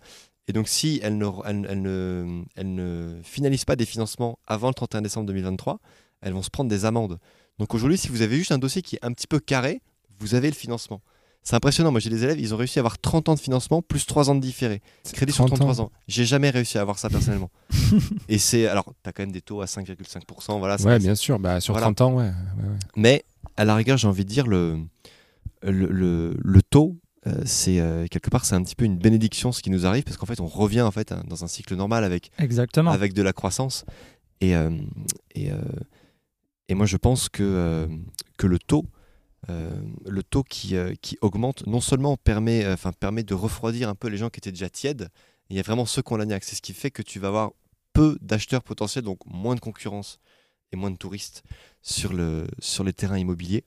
[0.47, 4.73] Et donc, si elles ne, elles, ne, elles ne finalisent pas des financements avant le
[4.73, 5.79] 31 décembre 2023,
[6.21, 7.19] elles vont se prendre des amendes.
[7.59, 9.81] Donc aujourd'hui, si vous avez juste un dossier qui est un petit peu carré,
[10.19, 11.01] vous avez le financement.
[11.47, 11.91] C'est impressionnant.
[11.91, 14.29] Moi, j'ai des élèves, ils ont réussi à avoir 30 ans de financement plus 3
[14.29, 14.81] ans de différé.
[15.13, 15.91] Crédit sur 33 ans.
[16.09, 17.49] J'ai jamais réussi à avoir ça personnellement.
[18.27, 18.67] et c'est.
[18.67, 20.59] Alors, tu as quand même des taux à 5,5%.
[20.59, 21.39] Voilà, ouais, bien sûr.
[21.39, 22.31] Bah, sur 30 ans, ouais.
[22.97, 23.23] Mais
[23.55, 24.77] à la rigueur, j'ai envie de dire, le,
[25.63, 29.61] le, le, taux, euh, c'est euh, quelque part, c'est un petit peu une bénédiction ce
[29.61, 32.29] qui nous arrive parce qu'en fait, on revient en fait dans un cycle normal avec,
[32.39, 32.91] Exactement.
[32.91, 33.85] avec de la croissance.
[34.41, 34.71] Et, euh,
[35.33, 35.51] et,
[36.67, 37.87] et moi, je pense que,
[38.37, 38.96] que le taux euh,
[40.05, 43.95] le taux qui, euh, qui, augmente non seulement permet, euh, enfin, permet de refroidir un
[43.95, 45.09] peu les gens qui étaient déjà tièdes,
[45.49, 46.43] il y a vraiment ceux qui ont l'agnac.
[46.43, 47.51] C'est ce qui fait que tu vas avoir
[47.93, 50.19] peu d'acheteurs potentiels, donc moins de concurrence
[50.71, 51.43] et moins de touristes
[51.81, 53.63] sur, le, sur les terrains immobiliers.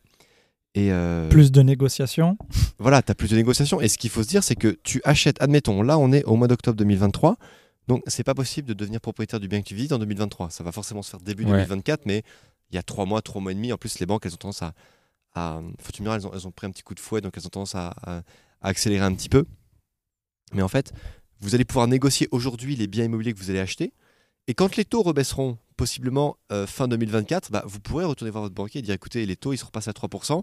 [0.74, 0.90] Et
[1.30, 2.38] Plus de négociations.
[2.78, 3.80] Voilà, tu as plus de négociations.
[3.80, 6.36] Et ce qu'il faut se dire, c'est que tu achètes, admettons, là on est au
[6.36, 7.38] mois d'octobre 2023,
[7.88, 10.50] donc c'est pas possible de devenir propriétaire du bien que tu visites en 2023.
[10.50, 12.22] Ça va forcément se faire début 2024, mais
[12.70, 13.72] il y a trois mois, trois mois et demi.
[13.72, 14.74] En plus, les banques, elles ont tendance à,
[15.34, 17.46] faut tu me elles ont, elles ont, pris un petit coup de fouet, donc elles
[17.46, 17.94] ont tendance à,
[18.60, 19.46] accélérer un petit peu.
[20.52, 20.92] Mais en fait,
[21.40, 23.92] vous allez pouvoir négocier aujourd'hui les biens immobiliers que vous allez acheter.
[24.48, 28.54] Et quand les taux rebaisseront, possiblement euh, fin 2024, bah, vous pourrez retourner voir votre
[28.54, 30.42] banquier et dire écoutez, les taux ils se repassent à 3%.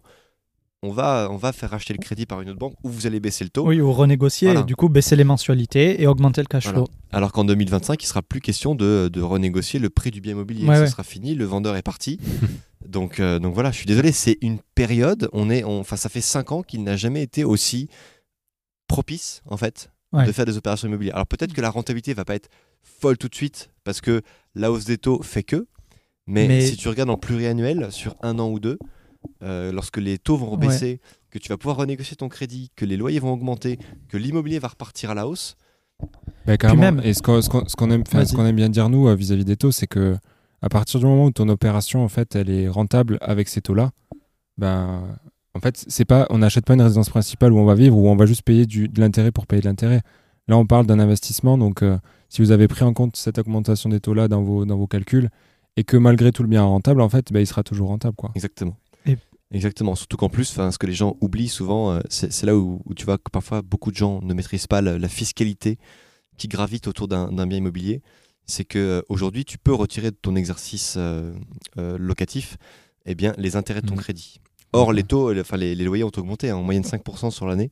[0.84, 3.20] On va, on va faire racheter le crédit par une autre banque ou vous allez
[3.20, 3.68] baisser le taux.
[3.68, 6.88] Oui, ou renégocier et du coup baisser les mensualités et augmenter le cash flow.
[7.12, 10.68] Alors qu'en 2025, il sera plus question de, de, renégocier le prix du bien immobilier.
[10.68, 12.20] Ce sera fini, le vendeur est parti.
[12.86, 16.22] Donc, euh, donc voilà, je suis désolé, c'est une période, on est, enfin, ça fait
[16.22, 17.90] 5 ans qu'il n'a jamais été aussi
[18.88, 21.16] propice, en fait, de faire des opérations immobilières.
[21.16, 22.50] Alors peut-être que la rentabilité va pas être
[22.84, 24.22] folle tout de suite, parce que
[24.56, 25.68] la hausse des taux fait que,
[26.28, 28.78] mais, si tu regardes en pluriannuel, sur un an ou deux,
[29.44, 31.00] euh, lorsque les taux vont rebaisser,
[31.32, 34.68] que tu vas pouvoir renégocier ton crédit, que les loyers vont augmenter, que l'immobilier va
[34.70, 35.56] repartir à la hausse.
[36.46, 37.02] Bah, même...
[37.04, 40.18] Et ce qu'on aime, aime, bien dire, nous, vis à -vis des taux, c'est que
[40.62, 43.92] à partir du moment où ton opération en fait elle est rentable avec ces taux-là,
[44.58, 45.18] ben
[45.54, 48.08] en fait c'est pas on n'achète pas une résidence principale où on va vivre ou
[48.08, 50.02] on va juste payer du, de l'intérêt pour payer de l'intérêt.
[50.48, 51.98] Là on parle d'un investissement donc euh,
[52.30, 55.30] si vous avez pris en compte cette augmentation des taux-là dans vos, dans vos calculs
[55.76, 58.32] et que malgré tout le bien rentable en fait ben, il sera toujours rentable quoi.
[58.36, 58.78] Exactement.
[59.50, 63.06] Exactement, surtout qu'en plus, ce que les gens oublient souvent, euh, c'est là où, tu
[63.06, 65.78] vois que parfois beaucoup de gens ne maîtrisent pas la fiscalité
[66.38, 68.02] qui gravite autour d'un bien immobilier
[68.48, 71.34] c'est que euh, aujourd'hui tu peux retirer de ton exercice euh,
[71.78, 72.58] euh, locatif
[73.06, 74.00] eh bien, les intérêts de ton mmh.
[74.00, 74.42] crédit.
[74.74, 77.72] Or, les taux, enfin, les, loyers ont augmenté hein, en moyenne 5% sur l'année.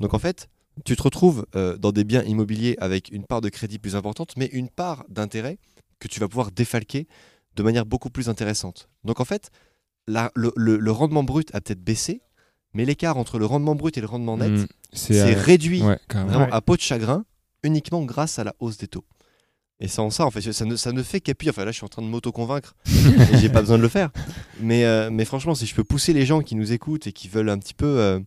[0.00, 0.48] Donc en fait,
[0.86, 4.46] tu te retrouves dans des biens immobiliers avec une part de crédit plus importante, mais
[4.46, 5.58] une part d'intérêt
[5.98, 7.06] que tu vas pouvoir défalquer
[7.54, 8.88] de manière beaucoup plus intéressante.
[9.04, 9.50] Donc en fait,
[10.06, 12.22] le, rendement brut a peut-être baissé,
[12.72, 14.66] mais l'écart entre le rendement brut et le rendement net mmh.
[14.94, 17.26] c'est réduit vraiment à peau de chagrin
[17.62, 19.04] uniquement grâce à la hausse des taux.
[19.80, 21.50] Et sans ça, en fait, ça ne, ça ne fait qu'appuyer.
[21.50, 22.74] Enfin, là, je suis en train de m'auto-convaincre.
[23.40, 24.10] j'ai pas besoin de le faire.
[24.60, 27.28] Mais, euh, mais franchement, si je peux pousser les gens qui nous écoutent et qui
[27.28, 28.20] veulent un petit peu euh,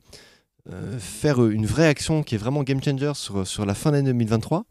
[0.71, 4.11] euh, faire une vraie action qui est vraiment game changer sur, sur la fin d'année
[4.11, 4.65] 2023,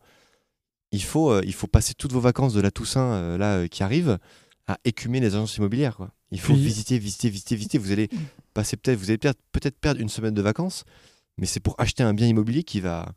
[0.93, 4.19] il faut, il faut passer toutes vos vacances de la Toussaint là, qui arrive
[4.67, 5.97] à écumer les agences immobilières.
[5.97, 6.11] Quoi.
[6.31, 7.79] Il faut visiter, visiter, visiter, visiter.
[7.79, 8.09] Vous allez
[8.55, 10.85] passer peut-être, vous allez peut-être perdre une semaine de vacances,
[11.39, 13.13] mais c'est pour acheter un bien immobilier qui va,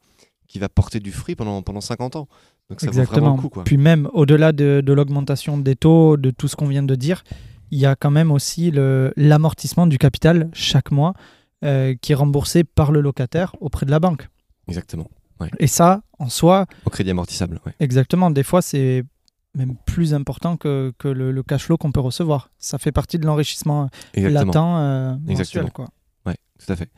[0.48, 2.28] qui va porter du fruit pendant, pendant 50 ans.
[2.69, 3.36] Donc ça Exactement.
[3.36, 6.67] Vaut le coup, Puis même au-delà de, de l'augmentation des taux, de tout ce qu'on
[6.67, 7.23] vient de dire,
[7.71, 11.13] il y a quand même aussi l'amortissement du capital chaque mois
[11.63, 14.30] euh, qui est remboursé par le locataire auprès de la banque.
[14.67, 15.10] Exactement.
[15.60, 16.65] Et ça, en soi...
[16.86, 17.60] Au crédit amortissable.
[17.65, 17.73] Ouais.
[17.80, 18.32] Exactement.
[18.32, 19.03] Des fois, c'est
[19.53, 22.49] même plus important que, que le, cash flow qu'on peut recevoir.
[22.58, 25.71] Ça fait partie de l'enrichissement latent euh, mensuel.
[25.71, 25.89] Quoi.
[26.25, 26.89] Ouais, tout à fait.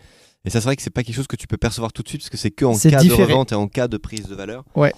[0.45, 2.08] Et ça, c'est vrai que c'est pas quelque chose que tu peux percevoir tout de
[2.08, 4.36] suite parce que c'est que en cas de revente et en cas de prise de
[4.36, 4.63] valeur.
[4.75, 4.93] Ouais.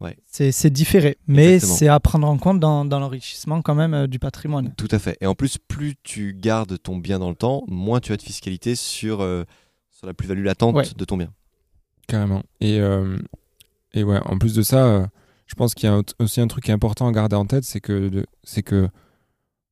[0.00, 0.16] Ouais.
[0.26, 4.18] C'est différé, mais c'est à prendre en compte dans, dans l'enrichissement quand même euh, du
[4.18, 4.74] patrimoine.
[4.76, 5.16] Tout à fait.
[5.20, 8.22] Et en plus, plus tu gardes ton bien dans le temps, moins tu as de
[8.22, 9.44] fiscalité sur, euh,
[9.90, 11.32] sur la plus-value latente de ton bien.
[12.06, 12.42] Carrément.
[12.60, 13.16] Et, euh,
[13.94, 15.08] et ouais, en plus de ça,
[15.46, 17.64] je pense qu'il y a aussi un truc qui est important à garder en tête,
[17.64, 18.88] c'est que, c'est que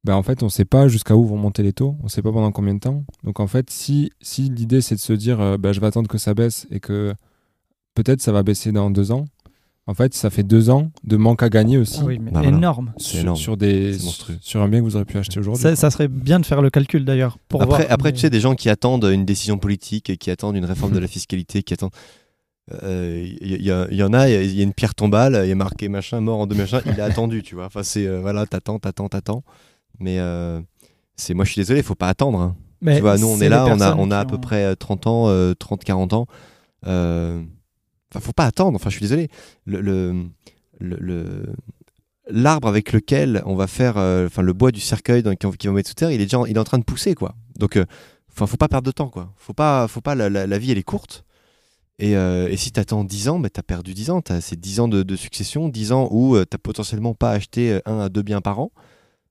[0.05, 2.09] bah en fait, on ne sait pas jusqu'à où vont monter les taux, on ne
[2.09, 3.05] sait pas pendant combien de temps.
[3.23, 6.19] Donc en fait, si, si l'idée c'est de se dire bah, je vais attendre que
[6.19, 7.15] ça baisse et que
[7.95, 9.27] peut-être ça va baisser dans deux ans,
[9.87, 11.99] en fait, ça fait deux ans de manque à gagner aussi.
[12.01, 12.93] Ah oui, mais énorme.
[12.99, 13.99] Sur, sur, des,
[14.41, 15.61] sur un bien que vous auriez pu acheter aujourd'hui.
[15.61, 17.37] Ça, ça, serait bien de faire le calcul d'ailleurs.
[17.59, 20.93] Après, après tu sais, des gens qui attendent une décision politique, qui attendent une réforme
[20.93, 21.93] de la fiscalité, qui attendent.
[22.71, 23.27] Il euh,
[23.91, 26.39] y, en a, il y, a une pierre tombale, il y a marqué machin, mort
[26.39, 27.67] en deux machins, il a attendu, tu vois.
[27.67, 29.43] Enfin, c'est euh, voilà, t'attends, t'attends, t'attends.
[29.99, 30.61] Mais euh,
[31.17, 32.41] c'est moi, je suis désolé, il faut pas attendre.
[32.41, 32.57] Hein.
[32.81, 35.07] Mais tu vois, nous, on est, là, on a, on a à peu près 30
[35.09, 36.27] ans, 30, 40 ans.
[38.13, 38.77] Enfin, faut pas attendre.
[38.77, 39.29] Enfin, je suis désolé.
[39.65, 39.81] Le,
[40.81, 41.47] le,
[42.29, 45.95] l'arbre avec lequel on va faire, enfin, le bois du cercueil qui va mettre sous
[45.95, 47.35] terre, il est déjà, il est en train de pousser, quoi.
[47.59, 47.79] Donc,
[48.31, 49.33] enfin, faut pas perdre de temps, quoi.
[49.37, 50.15] Faut pas, faut pas.
[50.15, 51.25] La, la vie, elle est courte.
[52.03, 54.23] Euh, et, si tu attends 10 ans, bah, tu as perdu 10 ans.
[54.41, 57.81] C'est 10 ans de, succession, 10 ans où euh, tu n'as potentiellement pas acheté euh,
[57.87, 58.73] un à deux biens par an.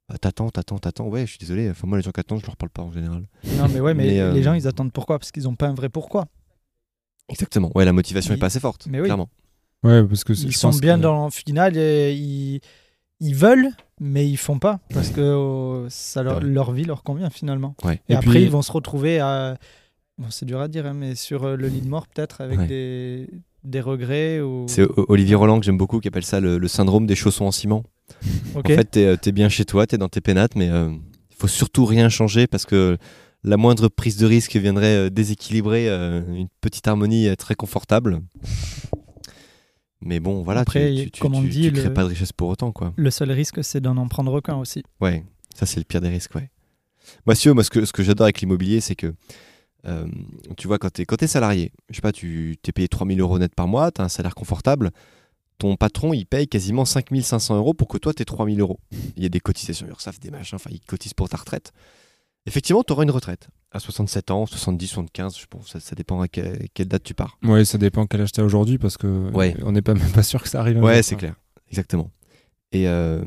[0.09, 1.07] Bah, t'attends, t'attends, t'attends.
[1.07, 1.69] Ouais, je suis désolé.
[1.69, 3.27] Enfin, moi, les gens qui attendent, je leur parle pas en général.
[3.57, 5.19] Non, mais ouais, mais, les gens, ils attendent pourquoi?
[5.19, 6.27] Parce qu'ils n'ont pas un vrai pourquoi.
[7.31, 7.71] Exactement.
[7.75, 9.05] Ouais, la motivation n'est pas assez forte, mais oui.
[9.05, 9.29] clairement.
[9.83, 12.61] Ouais, parce que ils sont bien dans le final et ils,
[13.19, 17.31] ils veulent, mais ils font pas parce que oh, ça leur, leur, vie leur convient
[17.31, 17.75] finalement.
[18.07, 19.57] Et, après, ils vont se retrouver à
[20.29, 23.27] c'est dur à dire, hein, mais sur euh, le lit de mort, peut-être, avec des,
[23.63, 24.65] des, regrets ou...
[24.67, 27.83] C'est Olivier Roland que j'aime beaucoup qui appelle ça le, syndrome des chaussons en ciment.
[28.55, 30.89] En fait, tu es, euh, bien chez toi, tu es dans tes pénates, mais euh,
[31.29, 32.97] il faut surtout rien changer parce que
[33.43, 38.21] la moindre prise de risque viendrait déséquilibrer une petite harmonie très confortable.
[40.01, 42.71] Mais bon, voilà, Après, tu, tu, tu, dit, crées pas de richesse pour autant.
[42.71, 42.93] quoi.
[42.95, 44.83] Le seul risque, c'est d'en en prendre aucun aussi.
[44.99, 45.23] Ouais,
[45.53, 46.49] ça c'est le pire des risques, ouais.
[47.25, 49.13] Moi, si, moi ce que, ce que j'adore avec l'immobilier, c'est que
[49.87, 50.07] euh,
[50.57, 53.39] tu vois, quand tu es, es, salarié, je sais pas, tu t'es payé 3000 euros
[53.39, 54.91] net par mois, tu as un salaire confortable,
[55.57, 58.79] ton patron, il paye quasiment 5500 euros pour que toi, tu aies 3000 euros.
[59.15, 61.71] Il y a des cotisations URSAF, des machins, enfin, il cotise pour ta retraite.
[62.45, 66.21] Effectivement, tu auras une retraite à 67 ans, 70, 75, je pense, ça, ça dépend
[66.21, 67.37] à quelle, date tu pars.
[67.43, 69.29] Oui, ça dépend quel âge tu as aujourd'hui parce que
[69.63, 70.81] on n'est pas, même pas sûr que ça arrive.
[70.81, 71.35] Ouais, c'est clair,
[71.69, 72.11] exactement.
[72.71, 73.23] Et, euh,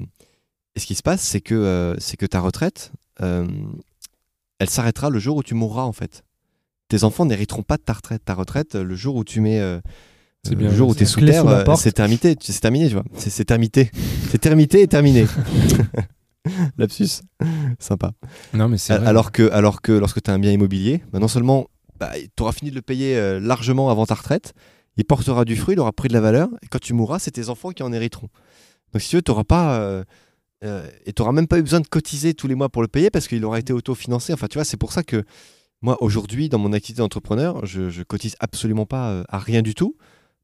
[0.74, 5.18] et, ce qui se passe, c'est que, euh, c'est que ta retraite, elle s'arrêtera le
[5.18, 6.24] jour où tu mourras en fait
[6.88, 8.24] tes enfants n'hériteront pas de ta retraite.
[8.24, 9.60] Ta retraite, le jour où tu mets.
[9.60, 9.80] Euh,
[10.48, 13.04] euh, le jour où tu es sous terre, euh, c'est terminé, c'est terminé, tu vois.
[13.16, 13.90] C'est terminé.
[14.30, 15.26] C'est terminé et terminé.
[16.78, 17.22] Lapsus.
[17.78, 18.12] Sympa.
[18.52, 21.28] Non, mais c'est alors que, alors que lorsque tu as un bien immobilier, bah, non
[21.28, 24.52] seulement bah, tu auras fini de le payer largement avant ta retraite,
[24.96, 27.32] il portera du fruit, il aura pris de la valeur, et quand tu mourras, c'est
[27.32, 28.28] tes enfants qui en hériteront.
[28.92, 30.04] Donc si tu veux, tu n'auras pas.
[30.62, 33.10] et tu n'auras même pas eu besoin de cotiser tous les mois pour le payer
[33.10, 34.32] parce qu'il aura été autofinancé.
[34.32, 35.24] Enfin, tu vois, c'est pour ça que
[35.84, 39.74] moi, aujourd'hui, dans mon activité d'entrepreneur, je, je cotise absolument pas euh, à rien du
[39.74, 39.96] tout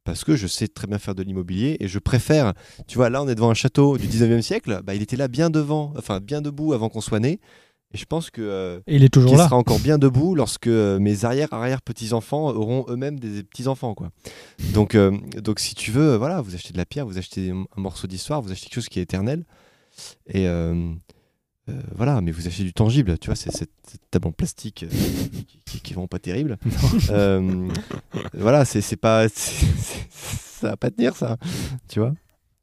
[0.04, 2.54] parce que je sais très bien faire de l'immobilier et je préfère,
[2.86, 5.28] tu vois, là on est devant un château du 19e siècle, bah, il était là
[5.28, 7.40] bien devant, enfin bien debout avant qu'on soit né.
[7.92, 11.24] Et je pense que euh, il est toujours sera encore bien debout lorsque euh, mes
[11.24, 14.10] arrière arrière petits enfants auront eux-mêmes des petits enfants quoi.
[14.74, 18.06] Donc donc si tu veux voilà, vous achetez de la pierre, vous achetez un morceau
[18.06, 19.44] d'histoire, vous achetez quelque chose qui est éternel.
[20.32, 20.46] Et
[21.70, 23.70] euh, voilà, mais vous achetez du tangible, tu vois, c'est cette
[24.10, 24.88] table en plastique euh,
[25.64, 26.58] qui, qui, pas terrible.
[27.10, 27.68] Euh,
[28.34, 29.28] voilà, c'est pas.
[29.28, 31.36] ça va pas tenir, ça,
[31.88, 32.12] tu vois.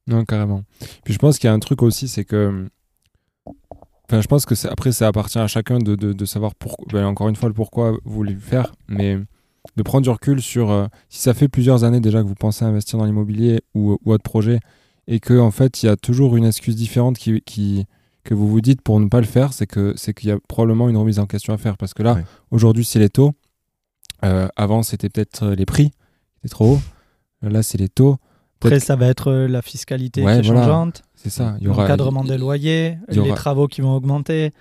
[0.07, 0.63] Non, carrément.
[1.03, 2.67] Puis je pense qu'il y a un truc aussi, c'est que.
[4.09, 6.85] Enfin, je pense que après, ça appartient à chacun de, de, savoir pourquoi.
[6.93, 9.17] Ben, encore une fois, le pourquoi vous voulez le faire, mais
[9.75, 12.97] de prendre du recul sur si ça fait plusieurs années déjà que vous pensez investir
[12.97, 14.59] dans l'immobilier ou, ou, autre projet,
[15.07, 17.85] et que en fait, il y a toujours une excuse différente qui, qui
[18.27, 20.37] que vous vous dites pour ne pas le faire, c'est que c'est qu'il y a
[20.49, 22.17] probablement une remise en question à faire parce que là,
[22.51, 23.31] aujourd'hui, c'est les taux.
[24.25, 25.95] Euh, avant, c'était peut-être euh, les prix qui
[26.39, 26.81] étaient trop hauts.
[27.41, 28.17] Là, c'est les taux.
[28.59, 31.03] Après, ça va être euh, la fiscalité qui est changeante.
[31.15, 31.55] C'est ça.
[31.59, 34.51] Il y aura l'encadrement des loyers, les travaux qui vont augmenter.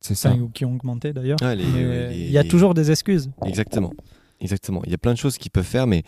[0.00, 0.34] C'est ça.
[0.34, 1.38] ou qui ont augmenté d'ailleurs.
[1.42, 3.30] il y a toujours des excuses.
[3.46, 3.92] Exactement.
[4.40, 4.82] Exactement.
[4.84, 6.02] Il y a plein de choses qu'ils peuvent faire, mais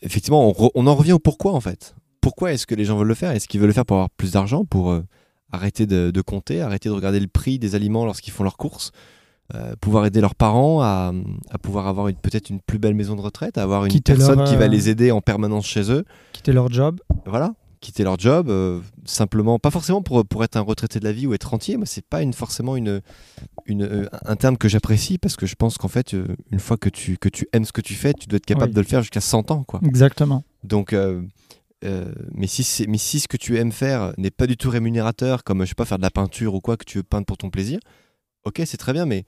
[0.00, 1.94] effectivement, on, on, en revient au pourquoi en fait.
[2.22, 3.32] Pourquoi est-ce que les gens veulent le faire?
[3.32, 4.98] Est-ce qu'ils veulent le faire pour avoir plus d'argent, pour
[5.52, 8.92] arrêter de, compter, arrêter de regarder le prix des aliments lorsqu'ils font leurs courses,
[9.54, 11.12] euh, pouvoir aider leurs parents à,
[11.62, 14.68] pouvoir avoir peut-être une plus belle maison de retraite, avoir une personne qui va euh,
[14.68, 16.04] les aider en permanence chez eux.
[16.32, 17.00] Quitter leur job.
[17.26, 21.12] Voilà, quitter leur job, euh, simplement, pas forcément pour, pour être un retraité de la
[21.12, 23.00] vie ou être entier, mais c'est pas une, forcément une,
[23.66, 26.16] une, un terme que j'apprécie parce que je pense qu'en fait,
[26.50, 28.74] une fois que tu, que tu aimes ce que tu fais, tu dois être capable
[28.74, 29.62] de le faire jusqu'à 100 ans.
[29.62, 29.80] Quoi.
[29.84, 30.42] Exactement.
[30.64, 30.92] Donc,
[31.84, 35.44] euh, mais, si mais si ce que tu aimes faire n'est pas du tout rémunérateur,
[35.44, 37.36] comme je sais pas faire de la peinture ou quoi, que tu veux peindre pour
[37.36, 37.78] ton plaisir,
[38.44, 39.24] ok, c'est très bien, mais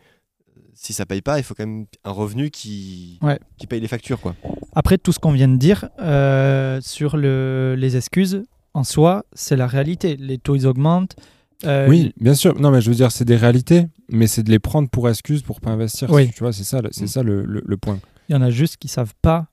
[0.57, 3.21] euh, si ça paye pas, il faut quand même un revenu qui,
[3.59, 4.21] qui paye les factures.
[4.21, 4.35] Quoi.
[4.75, 9.57] Après, tout ce qu'on vient de dire euh, sur le, les excuses, en soi, c'est
[9.57, 10.17] la réalité.
[10.17, 11.17] Les taux, ils augmentent.
[11.65, 12.59] oui, bien sûr.
[12.59, 15.43] Non, mais je veux dire, c'est des réalités, mais c'est de les prendre pour excuses
[15.43, 16.11] pour pas investir.
[16.11, 16.31] Oui.
[16.31, 17.09] Tu vois, c'est ça, c'est mm.
[17.09, 17.99] ça le, le, point.
[18.29, 19.49] Il y en a juste qui savent pas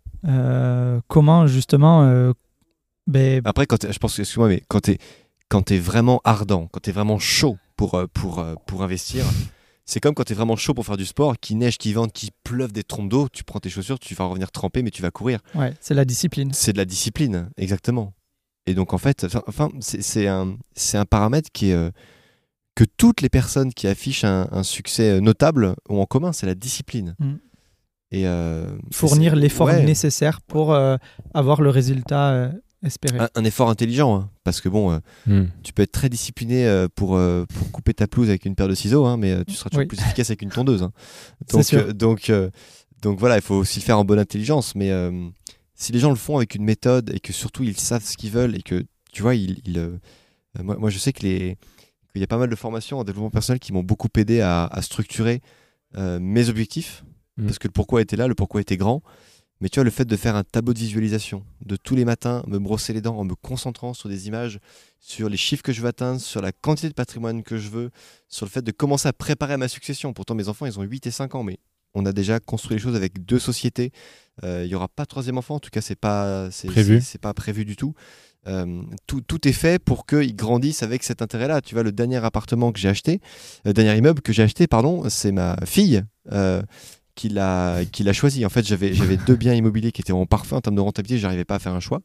[1.08, 2.34] comment justement
[3.08, 4.98] Ben, Après, quand je pense, excuse-moi, mais quand t'es
[5.50, 9.26] quand t'es vraiment ardent, quand t'es vraiment chaud pour euh, pour euh, pour investir,
[9.86, 12.32] c'est comme quand t'es vraiment chaud pour faire du sport, qu'il neige, qu'il vente, qu'il
[12.44, 15.12] pleuve des trompes d'eau, tu prends tes chaussures, tu vas revenir trempé, mais tu vas
[15.12, 15.40] courir.
[15.54, 16.52] ouais, c'est la discipline.
[16.54, 18.14] C'est de la discipline, exactement.
[18.66, 21.92] Et donc en fait, enfin- c'est un c'est un paramètre qui est euh,
[22.74, 26.56] que toutes les personnes qui affichent un, un succès notable ont en commun, c'est la
[26.56, 27.16] discipline.
[27.20, 27.34] Mm.
[28.12, 29.84] Et euh, Fournir l'effort ouais.
[29.84, 30.98] nécessaire pour euh,
[31.34, 32.52] avoir le résultat
[33.20, 35.46] un, un effort intelligent, hein, parce que bon, euh, Hmm.
[35.64, 38.68] tu peux être très discipliné euh, pour, euh, pour couper ta pelouse avec une paire
[38.68, 39.88] de ciseaux, hein, mais euh, tu seras toujours Oui.
[39.88, 40.84] plus efficace avec une tondeuse.
[40.84, 40.92] hein.
[41.52, 41.80] Donc, sûr.
[41.80, 42.50] euh, donc, euh,
[43.02, 44.76] donc voilà, il faut aussi le faire en bonne intelligence.
[44.76, 45.28] Mais euh,
[45.74, 48.32] si les gens le font avec une méthode et que surtout ils savent ce qu'ils
[48.32, 50.00] veulent et que tu vois, ils, ils,
[50.62, 51.58] moi, moi, je sais que les
[52.14, 54.66] qu'il y a pas mal de formations en développement personnel qui m'ont beaucoup aidé à,
[54.68, 55.42] à structurer
[55.98, 57.04] euh, mes objectifs
[57.38, 57.48] Mm.
[57.48, 59.04] parce que le pourquoi était là, le pourquoi était grand.
[59.62, 62.44] Mais tu vois, le fait de faire un tableau de visualisation, de tous les matins
[62.48, 64.60] me brosser les dents en me concentrant sur des images,
[65.00, 67.90] sur les chiffres que je veux atteindre, sur la quantité de patrimoine que je veux,
[68.28, 70.12] sur le fait de commencer à préparer ma succession.
[70.14, 71.60] Pourtant, mes enfants, ils ont 8 et 5 ans, mais
[71.94, 73.92] on a déjà construit les choses avec deux sociétés.
[74.44, 77.00] Euh, Il n'y aura pas de troisième enfant, en tout cas, c'est pas, c'est, Prévu.
[77.00, 77.94] c'est- c'est pas prévu du tout.
[78.48, 81.62] Euh, tout, tout est fait pour qu'ils grandissent avec cet intérêt-là.
[81.62, 83.22] Tu vois, le dernier appartement que j'ai acheté,
[83.64, 86.62] le dernier immeuble que j'ai acheté, pardon, c'est ma fille euh,
[87.16, 88.46] qui l'a qui l'a choisi.
[88.46, 91.20] En fait, j'avais j'avais deux biens immobiliers qui étaient vraiment parfaits en termes de rentabilité.
[91.20, 92.02] J'arrivais pas à faire un choix.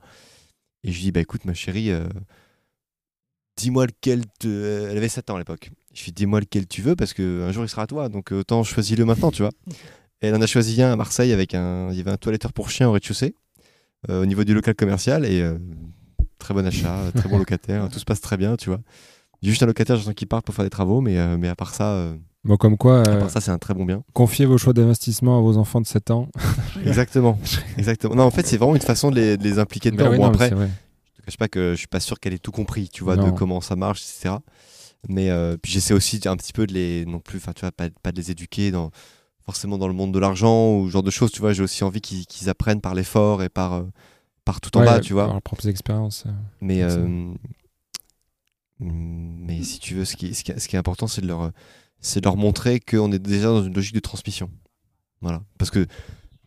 [0.85, 2.07] Et je lui dis, bah écoute, ma chérie, euh,
[3.57, 4.23] dis-moi lequel.
[4.38, 5.70] te- Elle avait 7 ans à l'époque.
[5.92, 8.09] Je lui dis, dis-moi lequel tu veux parce qu'un jour il sera à toi.
[8.09, 9.53] Donc autant choisis-le maintenant, tu vois.
[10.23, 11.90] Et elle en a choisi un à Marseille avec un.
[11.90, 13.35] Il y avait un toiletteur pour chien au rez-de-chaussée
[14.11, 15.25] euh, au niveau du local commercial.
[15.25, 15.59] Et euh,
[16.38, 17.88] très bon achat, très bon locataire.
[17.88, 18.81] tout se passe très bien, tu vois.
[19.42, 22.12] Juste un locataire, j'attends qu'il parte pour faire des travaux, mais, mais à part ça,
[22.44, 24.03] Bon, comme quoi, euh, ça, c'est un très bon bien.
[24.14, 26.29] confiez vos choix d'investissement à vos enfants de 7 ans.
[26.87, 27.38] Exactement.
[27.76, 28.14] Exactement.
[28.14, 30.11] Non, en fait, c'est vraiment une façon de les, de les impliquer dedans.
[30.11, 32.33] Oui, bon, non, mais après, je te cache pas que je suis pas sûr qu'elle
[32.33, 34.37] ait tout compris, tu vois, de comment ça marche, etc.
[35.09, 37.72] Mais euh, puis j'essaie aussi un petit peu de les, non plus, enfin, tu vois,
[37.72, 38.90] pas, pas de les éduquer dans,
[39.46, 41.53] forcément dans le monde de l'argent ou ce genre de choses, tu vois.
[41.55, 43.83] J'ai aussi envie qu'ils apprennent par l'effort et par, euh,
[44.44, 45.24] par tout en Ouais, bas, tu vois.
[45.24, 46.24] par leurs propres expériences.
[46.61, 47.33] Mais, euh,
[48.79, 51.50] mais si tu veux, ce qui, ce qui, ce qui est important, c'est de leur,
[52.00, 54.50] c'est de leur montrer qu'on est déjà dans une logique de transmission.
[55.20, 55.42] Voilà.
[55.58, 55.86] Parce que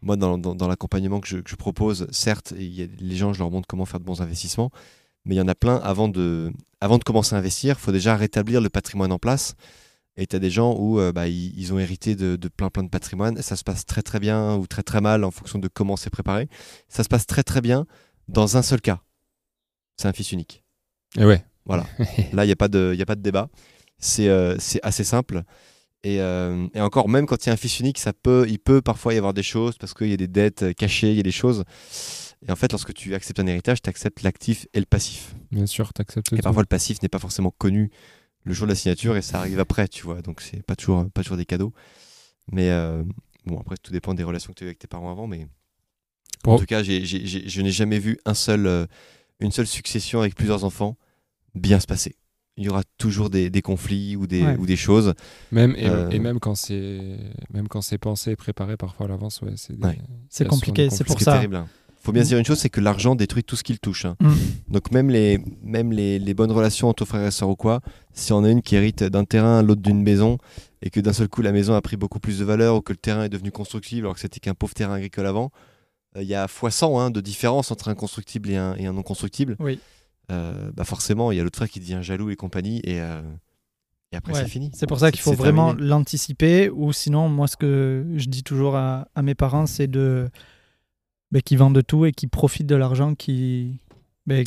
[0.02, 3.16] moi, dans, dans, dans l'accompagnement que je, que je propose, certes, il y a, les
[3.16, 4.72] gens, je leur montre comment faire de bons investissements,
[5.26, 7.92] mais il y en a plein, avant de, avant de commencer à investir, il faut
[7.92, 9.56] déjà rétablir le patrimoine en place.
[10.18, 12.70] Et tu as des gens où euh, bah, ils, ils ont hérité de, de plein
[12.70, 13.42] plein de patrimoine.
[13.42, 16.12] Ça se passe très très bien ou très très mal en fonction de comment c'est
[16.12, 16.50] préparé.
[16.88, 17.88] Ça se passe très très bien
[18.28, 19.02] dans un seul cas.
[19.98, 20.64] C'est un fils unique.
[21.18, 21.44] Et ouais.
[21.66, 21.86] Voilà.
[22.34, 23.50] Là, il n'y a, pas de- y a pas de débat.
[24.04, 25.44] C'est euh, c'est assez simple.
[26.04, 28.60] Et, euh, et encore, même quand il y a un fils unique, ça peut, il
[28.60, 31.16] peut parfois y avoir des choses parce qu'il y a des dettes euh, cachées, il
[31.16, 31.64] y a des choses.
[32.46, 35.34] Et en fait, lorsque tu acceptes un héritage, tu acceptes l'actif et le passif.
[35.52, 36.42] Bien sûr, t'acceptes Et tout.
[36.42, 37.90] parfois, le passif n'est pas forcément connu
[38.44, 40.22] le jour de la signature et ça arrive après, tu vois.
[40.22, 41.72] Donc, c'est pas toujours, pas toujours des cadeaux.
[42.52, 43.02] Mais euh,
[43.46, 45.28] bon, après, tout dépend des relations que tu as eues avec tes parents avant.
[45.28, 45.48] Mais
[46.46, 48.86] en tout cas, je n'ai jamais vu un seul, euh,
[49.40, 50.98] une seule succession avec plusieurs enfants
[51.56, 52.18] bien se passer.
[52.58, 54.56] Il y aura toujours des, des conflits ou des, Ouais.
[54.58, 55.14] ou des choses.
[55.52, 57.00] Même, et, Euh, et même quand c'est
[57.52, 59.98] même quand c'est pensé et préparé parfois à l'avance, ouais, c'est des- Ouais.
[60.48, 61.34] Compliqué, c'est pour ça.
[61.34, 61.56] terrible.
[61.56, 61.68] hein.
[62.00, 64.04] Faut bien se dire une chose, c'est que l'argent détruit tout ce qu'il touche.
[64.06, 64.18] hein.
[64.20, 64.34] Mm.
[64.68, 67.80] Donc même les, même les, les bonnes relations entre frères et sœurs ou quoi,
[68.14, 70.38] si on a une qui hérite d'un terrain, l'autre d'une maison,
[70.82, 72.92] et que d'un seul coup la maison a pris beaucoup plus de valeur ou que
[72.92, 75.50] le terrain est devenu constructible alors que c'était qu'un pauvre terrain agricole avant,
[76.18, 78.86] euh, il y a fois 100 hein, de différence entre un constructible et un, et
[78.86, 79.56] un non constructible.
[79.60, 79.80] Oui.
[80.34, 83.22] Euh, bah forcément, il y a l'autre frère qui devient jaloux et compagnie, et, euh,
[84.12, 84.72] et après Ouais, c'est fini.
[84.74, 86.70] C'est pour ça qu'il faut vraiment l'anticiper.
[86.70, 90.30] Ou sinon, moi, ce que je dis toujours à, à mes parents, c'est de
[91.32, 93.80] ben, qu'ils vendent tout et qu'ils profitent de l'argent qui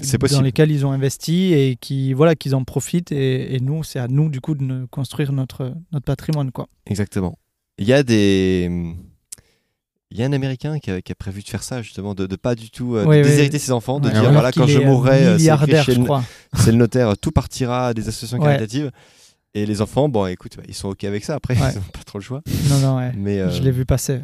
[0.02, 3.12] C'est dans lesquels ils ont investi et qui voilà qu'ils en profitent.
[3.12, 6.68] Et, et nous, c'est à nous du coup de construire notre notre patrimoine, quoi.
[6.86, 7.38] Exactement.
[7.78, 8.94] Il y a des.
[10.12, 12.26] Il y a un Américain qui a, qui a prévu de faire ça, justement, de,
[12.26, 13.22] de pas du tout euh, oui.
[13.22, 14.12] déshériter ses enfants, de Ouais.
[14.14, 16.22] dire voilà, quand je euh, mourrai, euh, c'est le, crois.
[16.56, 18.44] c'est le notaire, tout partira à des associations Ouais.
[18.44, 18.90] caritatives.
[19.54, 21.34] Et les enfants, bon, écoute, ils sont OK avec ça.
[21.34, 21.72] Après, Ouais.
[21.72, 22.42] ils n'ont pas trop le choix.
[22.68, 23.12] Non, non, ouais.
[23.16, 24.20] Mais euh, Je l'ai vu passer.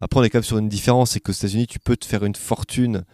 [0.00, 2.22] après, on est quand même sur une différence c'est qu'aux États-Unis, tu peux te faire
[2.24, 3.04] une fortune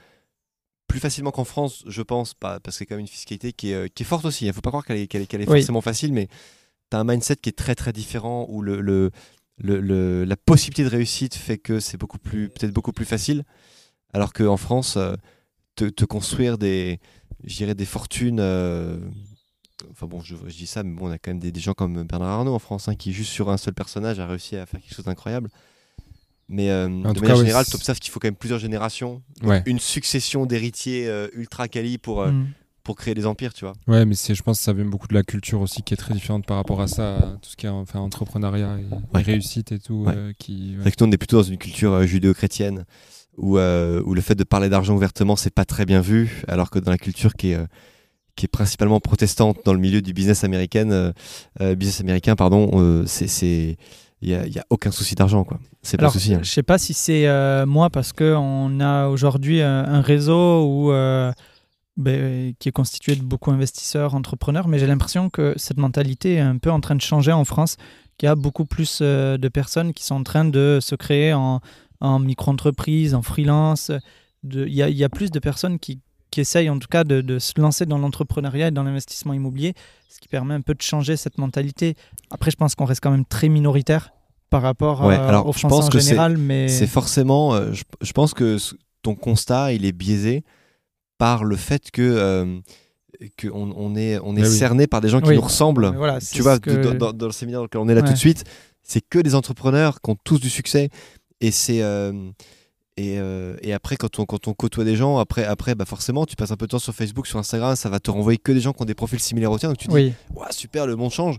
[0.89, 3.70] plus facilement qu'en France, je pense, pas, parce que c'est quand même une fiscalité qui
[3.70, 4.45] est, euh, qui est forte aussi.
[4.47, 5.59] Il ne faut pas croire qu'elle est, est, qu'elle est Oui.
[5.61, 6.26] forcément facile, mais
[6.91, 9.11] tu as un mindset qui est très très différent où le, le,
[9.59, 13.44] le- le- la possibilité de réussite fait que c'est beaucoup plus peut-être beaucoup plus facile.
[14.12, 15.14] Alors qu'en France, euh,
[15.76, 17.00] te, te construire des,
[17.44, 18.40] des fortunes.
[18.40, 18.98] euh,
[19.90, 21.72] Enfin bon, je, je dis ça, mais bon, on a quand même des, des gens
[21.72, 24.64] comme Bernard Arnault en France, hein, qui juste sur un seul personnage a réussi à
[24.64, 25.48] faire quelque chose d'incroyable.
[26.48, 26.68] Mais
[27.14, 29.22] de manière générale, tu observes qu'il faut quand même plusieurs générations,
[29.66, 32.53] une succession d'héritiers ultra quali pour, mm
[32.83, 33.74] pour créer des empires, tu vois.
[33.87, 36.14] Ouais, mais je pense que ça vient beaucoup de la culture aussi qui est très
[36.14, 40.05] différente par rapport à ça, tout ce qui est enfin, entrepreneuriat et, réussite et tout.
[40.09, 42.85] Euh, qui, C'est que nous, on est plutôt dans une culture euh, judéo-chrétienne
[43.37, 46.70] où, euh, où le fait de parler d'argent ouvertement, c'est pas très bien vu, alors
[46.70, 47.61] que dans la culture qui est,
[48.35, 51.12] qui est principalement protestante dans le milieu du business américain,
[51.61, 53.76] business américain, pardon, c'est
[54.24, 56.41] il n'y a, y a, aucun souci d'argent quoi c'est pas souci hein.
[56.45, 57.26] je sais pas si c'est
[57.66, 60.93] moi parce que on a aujourd'hui un, réseau où
[61.97, 66.40] ben, qui est constitué de beaucoup d'investisseurs, entrepreneurs, mais j'ai l'impression que cette mentalité est
[66.40, 67.76] un peu en train de changer en France,
[68.16, 71.34] qu'il y a beaucoup plus euh, de personnes qui sont en train de se créer
[71.34, 71.61] en,
[72.01, 73.93] micro-entreprise, en freelance.
[74.43, 76.01] Il y, y, a plus de personnes qui,
[76.32, 79.74] qui essayent en tout cas de, se lancer dans l'entrepreneuriat et dans l'investissement immobilier,
[80.09, 81.95] ce qui permet un peu de changer cette mentalité.
[82.30, 84.12] Après, je pense qu'on reste quand même très minoritaire
[84.51, 86.38] par rapport ouais, alors, aux Français en général.
[86.38, 88.57] mais C'est forcément, euh, je, je, pense que
[89.03, 90.43] ton constat, il est biaisé
[91.23, 92.59] par le fait que euh,
[93.41, 95.93] qu'on on est, on est cerné par des gens qui nous ressemblent.
[96.33, 98.43] tu vois, dans, le séminaire dans lequel on est là tout de suite,
[98.83, 100.89] c'est que des entrepreneurs qui ont tous du succès.
[101.41, 101.81] Et c'est.
[101.83, 102.12] Euh,
[102.97, 106.27] et, euh, et, après, quand on, quand on côtoie des gens, après, après bah forcément,
[106.27, 108.51] tu passes un peu de temps sur Facebook, sur Instagram, ça va te renvoyer que
[108.51, 109.68] des gens qui ont des profils similaires aux tiens.
[109.68, 110.12] Donc tu te dis,
[110.51, 111.37] super, le monde change.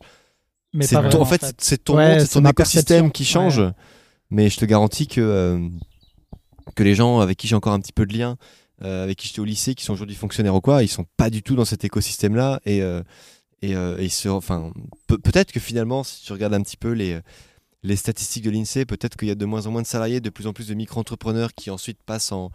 [0.74, 3.62] Mais c'est en fait, c'est ton monde, ton écosystème qui change.
[4.30, 5.60] Mais je te garantis que,
[6.74, 8.38] que les gens avec qui j'ai encore un petit peu de lien,
[8.82, 11.30] euh, avec qui j'étais au lycée, qui sont aujourd'hui fonctionnaires ou quoi, ils sont pas
[11.30, 12.60] du tout dans cet écosystème-là.
[12.66, 13.04] Et, euh,
[13.62, 14.72] et, euh, enfin,
[15.08, 17.20] peut-être que finalement, si tu regardes un petit peu les,
[17.84, 20.30] les statistiques de l'INSEE, peut-être qu'il y a de moins en moins de salariés, de
[20.30, 22.52] plus en plus de micro-entrepreneurs qui ensuite passent en,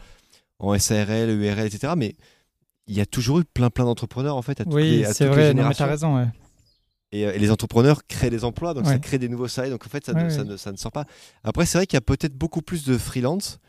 [0.58, 1.94] en SARL, URL, etc.
[1.96, 2.16] Mais
[2.88, 5.14] il y a toujours eu plein plein d'entrepreneurs en fait à, toutes oui, les, à
[5.14, 6.16] c'est vrai, tu as raison.
[6.16, 6.26] Ouais.
[7.12, 9.72] Et, les entrepreneurs créent des emplois, donc ça crée des nouveaux salariés.
[9.72, 11.06] Donc en fait, ça, ça, ne, ça ne, sort pas.
[11.42, 13.60] Après, c'est vrai qu'il y a peut-être beaucoup plus de freelance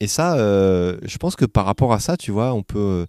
[0.00, 3.06] et ça, euh, je pense que par rapport à ça, tu vois, on peut,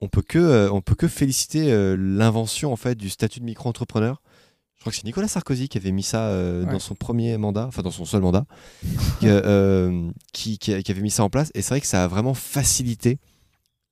[0.00, 3.44] on peut que, euh, on peut que féliciter euh, l'invention en fait du statut de
[3.44, 4.20] micro-entrepreneur.
[4.76, 6.30] Je crois que c'est Nicolas Sarkozy qui avait mis ça
[6.62, 8.46] dans son premier mandat, enfin dans son seul mandat,
[10.32, 11.50] qui, qui, avait mis ça en place.
[11.54, 13.18] Et c'est vrai que ça a vraiment facilité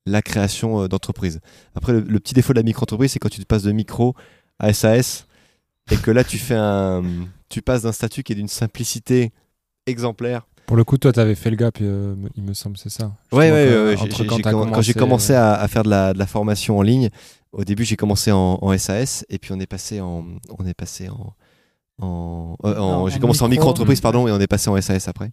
[0.05, 1.41] la création d'entreprises.
[1.75, 4.15] Après, le, petit défaut de la micro-entreprise, c'est quand tu te passes de micro
[4.59, 5.27] à SAS
[5.91, 7.03] et que là, tu fais un,
[7.49, 9.33] tu passes d'un statut qui est d'une simplicité
[9.87, 12.89] exemplaire pour le coup, toi, tu avais fait le gap, euh, il me semble, c'est
[12.89, 13.13] ça.
[13.31, 17.09] Ouais, ouais, quand, j'ai commencé à, faire de la, de la, formation en ligne,
[17.53, 20.25] au début, j'ai commencé en, SAS et puis on est passé en.
[20.59, 21.33] On est passé en.
[22.01, 25.31] en, euh, j'ai commencé en micro-entreprise, pardon, et on est passé en SAS après.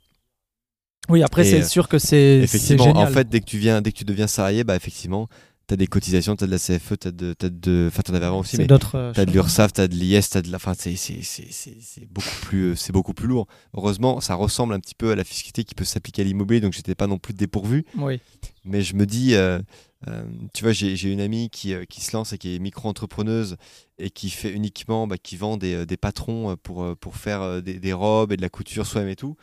[1.08, 2.38] Oui, après, c'est sûr que c'est.
[2.38, 5.28] Effectivement, en fait, dès que tu, viens, dès que tu deviens salarié, bah, effectivement,
[5.66, 8.40] T'as des cotisations, t'as de la CFE, t'as de, as de, enfin t'en avais avant
[8.40, 12.06] aussi, mais euh, t'as de l'URSSAF, t'as de l'IS, t'as de la, enfin c'est c'est
[12.10, 13.46] beaucoup plus euh, c'est beaucoup plus lourd.
[13.74, 16.74] Heureusement, ça ressemble un petit peu à la fiscalité qui peut s'appliquer à l'immobilier, donc
[16.74, 17.86] j'étais pas non plus dépourvu.
[17.96, 18.20] Oui.
[18.66, 19.58] Mais je me dis, euh,
[20.52, 23.56] tu vois, j'ai une amie qui, qui se lance et qui est micro-entrepreneuse
[23.96, 27.92] et qui fait uniquement, bah, qui vend des, des, patrons pour pour faire des, des,
[27.94, 29.36] robes et de la couture soi-même et tout.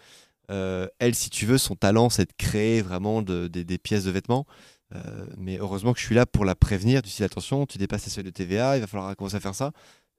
[0.50, 4.46] elle, si tu veux, son talent, c'est de créer vraiment de, des pièces de vêtements.
[4.94, 8.06] Euh, mais heureusement que je suis là pour la prévenir du style attention, tu dépasses
[8.06, 9.72] les seuils de TVA, il va falloir commencer à faire ça.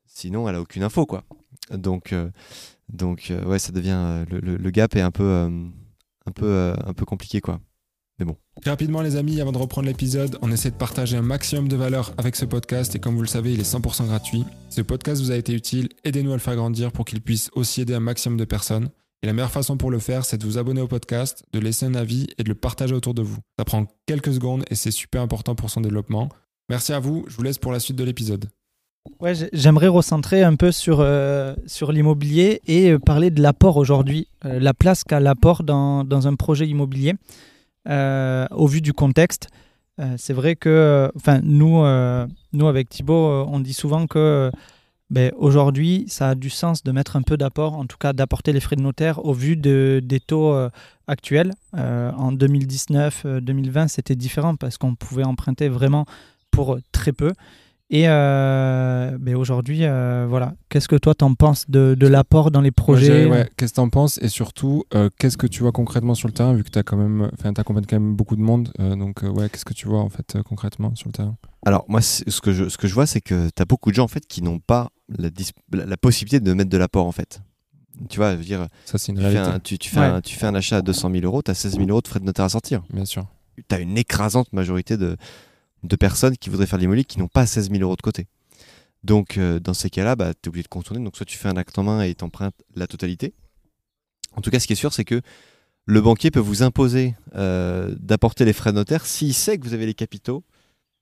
[0.07, 1.25] Sinon, elle a aucune info, quoi.
[1.71, 2.31] Donc, euh,
[2.89, 5.49] donc euh, ouais, ça devient le, le, gap est un peu,
[6.27, 7.61] un peu, un peu compliqué, quoi.
[8.19, 8.37] Mais bon.
[8.65, 12.13] Rapidement, les amis, avant de reprendre l'épisode, on essaie de partager un maximum de valeur
[12.19, 14.45] avec ce podcast et comme vous le savez, il est 100% gratuit.
[14.69, 17.51] Si ce podcast vous a été utile, aidez-nous à le faire grandir pour qu'il puisse
[17.55, 18.91] aussi aider un maximum de personnes.
[19.23, 21.87] Et la meilleure façon pour le faire, c'est de vous abonner au podcast, de laisser
[21.87, 23.39] un avis et de le partager autour de vous.
[23.57, 26.29] Ça prend quelques secondes et c'est super important pour son développement.
[26.69, 28.47] Merci à vous, je vous laisse pour la suite de l'épisode.
[29.21, 34.29] Ouais, j'aimerais recentrer un peu sur, euh, sur l'immobilier et euh, parler de l'apport aujourd'hui,
[34.45, 37.15] euh, la place qu'a l'apport dans, dans, un projet immobilier
[37.89, 39.49] au vu du contexte.
[40.17, 41.83] c'est vrai que enfin nous,
[42.53, 44.53] nous, avec Thibaut, on dit souvent que
[45.13, 48.55] ben, aujourd'hui, ça a du sens de mettre un peu d'apport, en tout cas d'apporter
[48.55, 50.71] les frais de notaire au vu de, des taux euh,
[51.07, 51.53] actuels.
[51.77, 56.07] Euh, en 2019-2020, euh, c'était différent parce qu'on pouvait emprunter vraiment
[56.51, 57.33] pour très peu.
[57.95, 63.27] Et ben, aujourd'hui, voilà, qu'est-ce que toi t'en penses de, de l'apport dans les projets
[63.27, 64.85] ouais, Qu'est-ce que t'en penses Et surtout,
[65.19, 67.53] qu'est-ce que tu vois concrètement sur le terrain, vu que tu as quand même, enfin,
[67.53, 68.73] quand même beaucoup de monde.
[68.79, 71.37] donc, ouais, qu'est-ce que tu vois en fait concrètement sur le terrain?
[71.65, 73.95] Alors, moi, ce que, je, ce que je vois, c'est que tu as beaucoup de
[73.95, 74.89] gens en fait qui n'ont pas
[75.19, 77.41] la, possibilité de mettre de l'apport en fait.
[78.09, 80.35] Tu vois, je veux dire, ça c'est une tu, fais un, tu, fais un, tu,
[80.35, 82.25] fais un, achat à 200 000 euros, tu as 16 000 euros de frais de
[82.25, 82.83] notaire à sortir.
[82.93, 83.27] Bien sûr.
[83.69, 85.17] Tu as une écrasante majorité de,
[85.83, 88.27] de personnes qui voudraient faire l'immobilier qui n'ont pas 16 000 euros de côté.
[89.05, 91.03] Donc, euh, dans ces cas-là, bah, tu es obligé de contourner.
[91.03, 93.35] Donc, soit tu fais un acte en main et t'empruntes la totalité.
[94.37, 95.21] En tout cas, ce qui est sûr, c'est que
[95.87, 99.87] le banquier peut vous imposer d'apporter les frais de notaire s'il sait que vous avez
[99.87, 100.45] les capitaux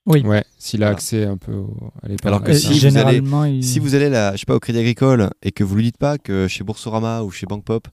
[0.07, 0.21] oui.
[0.21, 1.63] Ouais, s'il a accès un peu
[2.01, 2.33] à l'épargne.
[2.33, 5.29] Alors que si, vous allez, si vous allez là, je sais pas, au Crédit Agricole
[5.43, 7.87] et que vous lui dites pas que chez Boursorama ou chez Bank Pop,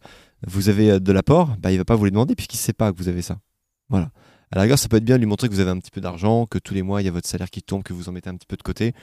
[0.47, 2.93] vous avez euh, de l'apport, bah, il va pas vous les demander puisqu'il sait pas
[2.93, 3.39] que vous avez ça.
[3.91, 4.11] Voilà.
[4.51, 5.91] À la rigueur, ça peut être bien de lui montrer que vous avez un petit
[5.91, 8.09] peu d'argent, que tous les mois, il y a votre salaire qui tombe, que vous
[8.09, 8.95] en mettez un petit peu de côté.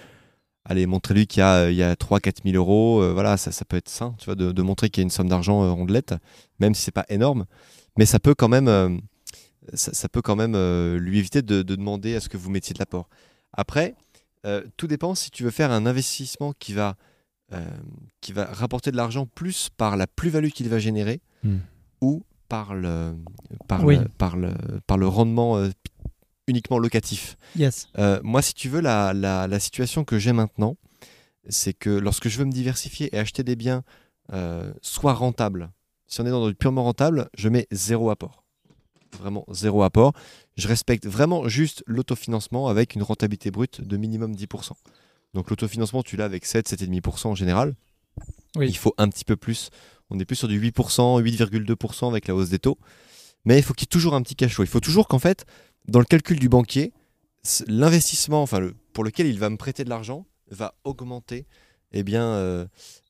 [0.63, 3.01] Allez, montrez-lui qu'il y a, il y a 3-4 000 euros.
[3.01, 5.11] Euh, voilà, ça, ça peut être sain, tu vois, de, montrer qu'il y a une
[5.11, 6.15] somme d'argent euh, rondelette,
[6.59, 7.45] même si c'est pas énorme.
[7.97, 8.99] Mais ça peut quand même
[9.73, 12.79] ça, peut quand même euh, lui éviter de, demander à ce que vous mettiez de
[12.79, 13.09] l'apport.
[13.53, 13.95] Après,
[14.45, 16.95] euh, tout dépend si tu veux faire un investissement qui va,
[17.53, 17.65] euh,
[18.21, 21.57] qui va rapporter de l'argent plus par la plus-value qu'il va générer hmm.
[22.01, 23.15] ou par le,
[23.67, 23.83] par,
[24.17, 24.53] par, le,
[24.87, 25.69] par le rendement
[26.47, 27.37] uniquement locatif.
[27.55, 27.87] Yes.
[28.23, 30.77] moi, si tu veux, la, la, la situation que j'ai maintenant,
[31.49, 33.83] c'est que lorsque je veux me diversifier et acheter des biens
[34.81, 35.71] soit rentables,
[36.07, 38.45] si on est dans du purement rentable, je mets zéro apport
[39.15, 40.13] vraiment zéro apport.
[40.57, 44.71] Je respecte vraiment juste l'autofinancement avec une rentabilité brute de minimum 10%.
[45.33, 47.75] Donc l'autofinancement, tu l'as avec 7, 7,5% en général.
[48.55, 48.67] Oui.
[48.69, 49.69] Il faut un petit peu plus.
[50.09, 52.77] On est plus sur du 8%, 8,2% avec la hausse des taux.
[53.45, 54.63] Mais il faut qu'il y ait toujours un petit cash flow.
[54.63, 55.45] Il faut toujours qu'en fait,
[55.87, 56.93] dans le calcul du banquier,
[57.67, 61.45] l'investissement enfin, le, pour lequel il va me prêter de l'argent va augmenter
[61.91, 62.65] eh bien, euh,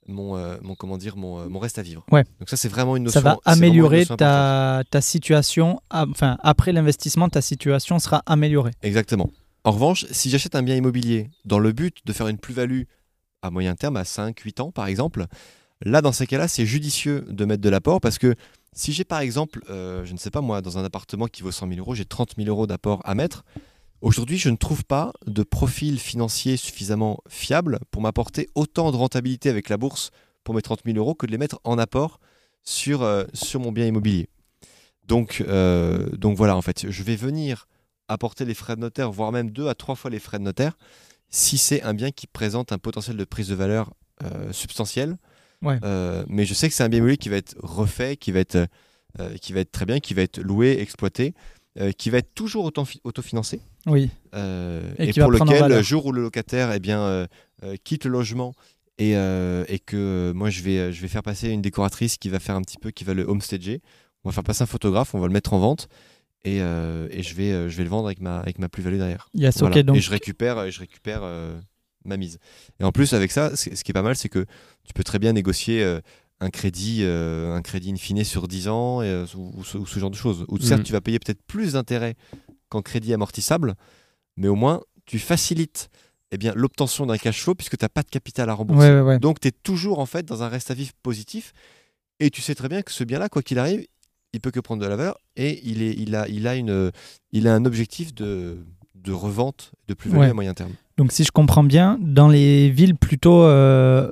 [0.08, 2.06] mon, euh, mon, comment dire, mon, euh, mon, reste à vivre.
[2.12, 2.24] Ouais.
[2.40, 3.20] Donc ça, c'est vraiment une notion.
[3.20, 5.82] Ça va améliorer ta, ta, situation.
[5.90, 8.72] Enfin, après l'investissement, ta situation sera améliorée.
[8.84, 9.32] Exactement.
[9.64, 12.84] En revanche, si j'achète un bien immobilier dans le but de faire une plus-value
[13.42, 15.26] à moyen terme, à 5-8 ans par exemple,
[15.82, 18.36] là, dans ces cas-là, c'est judicieux de mettre de l'apport parce que
[18.74, 21.70] si j'ai par exemple, je ne sais pas moi, dans un appartement qui vaut 100
[21.70, 23.46] 000 euros, j'ai 30 000 euros d'apport à mettre,
[24.06, 29.50] Aujourd'hui, je ne trouve pas de profil financier suffisamment fiable pour m'apporter autant de rentabilité
[29.50, 30.12] avec la bourse
[30.44, 32.20] pour mes 30 000 euros que de les mettre en apport
[32.64, 34.30] sur, euh, sur mon bien immobilier.
[35.08, 37.68] Donc, euh, donc voilà, en fait, je vais venir
[38.08, 40.78] apporter les frais de notaire, voire même deux à trois fois les frais de notaire,
[41.30, 43.92] si c'est un bien qui présente un potentiel de prise de valeur
[44.24, 44.54] euh,
[45.74, 46.26] substantiel.
[46.30, 48.68] mais je sais que c'est un bien immobilier qui va être refait, qui va être,
[49.42, 51.34] qui va être très bien, qui va être loué, exploité.
[51.78, 52.72] Euh, qui va être toujours
[53.04, 53.60] autofinancé.
[53.86, 54.10] Oui.
[54.34, 57.28] Euh, et, pour lequel, le jour où le locataire eh bien, euh,
[57.84, 58.54] quitte le logement
[58.98, 62.56] et, et, que moi je vais, je vais faire passer une décoratrice qui va faire
[62.56, 63.82] un petit peu, qui va le homestager,
[64.24, 65.90] on va faire passer un photographe, on va le mettre en vente.
[66.46, 69.28] Et, et je, vais, je vais le vendre avec ma, avec ma plus-value derrière.
[69.34, 69.76] Yes, donc...
[69.76, 71.24] Et je récupère, je récupère
[72.06, 72.40] ma mise.
[72.80, 74.46] Et en plus, avec ça, ce qui est pas mal, c'est que
[74.84, 76.00] tu peux très bien négocier
[76.40, 80.16] un crédit, euh, un crédit in fine sur 10 ans euh, ou, ce, genre de
[80.16, 80.46] choses.
[80.48, 80.86] Ou certes, mm.
[80.86, 82.16] tu vas payer peut-être plus d'intérêt
[82.70, 83.76] qu'en crédit amortissable,
[84.38, 85.90] mais au moins tu facilites
[86.32, 89.20] eh bien, l'obtention d'un cash flow puisque tu n'as pas de capital à rembourser.
[89.20, 91.54] Donc tu es toujours en fait dans un reste à vivre positif
[92.20, 93.86] et tu sais très bien que ce bien-là, quoi qu'il arrive,
[94.34, 96.92] il peut que prendre de la valeur et il, est, il, a, il, a, une,
[97.32, 100.74] il a un objectif de, de revente de plus-value à moyen terme.
[100.98, 104.10] Donc si je comprends bien, dans les villes plutôt euh,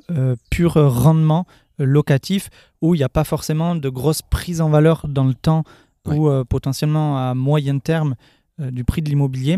[0.49, 1.45] pur rendement,
[1.79, 2.49] locatif
[2.81, 5.63] où il n'y a pas forcément de grosses prises en valeur dans le temps
[6.05, 8.15] ou euh, potentiellement à moyen terme
[8.59, 9.57] euh, du prix de l'immobilier,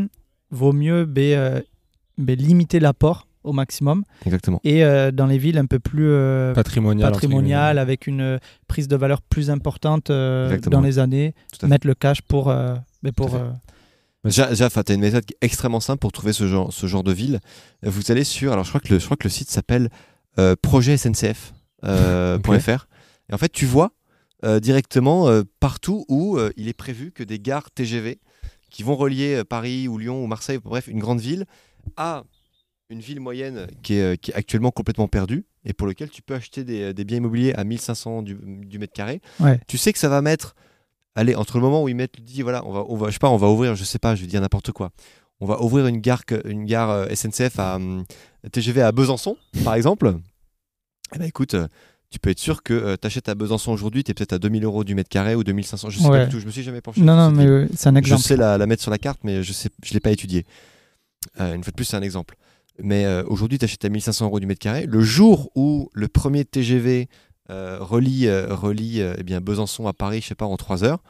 [0.52, 1.62] vaut mieux ben, euh,
[2.18, 4.04] ben, limiter l'apport au maximum.
[4.26, 4.60] Exactement.
[4.64, 4.82] Et
[5.14, 6.12] dans les villes un peu plus
[6.56, 12.24] patrimoniales, patrimonial, avec une prise de valeur plus importante dans les années, mettre le cash
[12.24, 12.46] pour...
[12.46, 13.38] Ben, pour
[14.26, 17.40] Déjà, tu as une méthode extrêmement simple pour trouver ce genre, ce genre de ville.
[17.84, 19.90] Vous allez sur, alors je crois que le, je crois que le site s'appelle
[20.62, 21.54] Projet SNCF.
[21.86, 22.40] Euh.
[23.30, 23.92] Et en fait, tu vois
[24.44, 28.20] euh, directement euh, partout où il est prévu que des gares TGV
[28.70, 31.46] qui vont relier Paris ou Lyon ou Marseille, bref, une grande ville,
[31.96, 32.24] à
[32.90, 36.36] une ville moyenne qui est, qui est, actuellement complètement perdue et pour lequel tu peux
[36.36, 39.22] acheter des, des biens immobiliers à 1500 du, du mètre carré.
[39.68, 40.56] Tu sais que ça va mettre,
[41.16, 43.20] allez, entre le moment où ils mettent, dit voilà, on va, on va, je sais
[43.20, 44.92] pas, on va ouvrir, je sais pas, je vais dire n'importe quoi.
[45.42, 47.80] On va ouvrir une gare, une gare SNCF à
[48.52, 50.16] TGV à Besançon, par exemple.
[51.14, 51.68] Eh ben écoute, euh,
[52.10, 54.40] tu peux être sûr que euh, tu achètes à Besançon aujourd'hui, tu es peut-être à
[54.40, 56.64] 2000 euros du mètre carré ou 2500, je sais pas du tout, je me suis
[56.64, 57.02] jamais penché.
[57.02, 58.22] Non, non, mais c'est un exemple.
[58.22, 60.46] Je sais la, mettre sur la carte, mais je ne je l'ai pas étudié.
[61.40, 62.36] Euh, une fois de plus, c'est un exemple.
[62.84, 64.86] Mais aujourd'hui, tu achètes à 1500 euros du mètre carré.
[64.86, 67.08] Le jour où le premier TGV
[67.50, 71.04] relie, relie eh bien, Besançon à Paris, je sais pas, en 3 heures,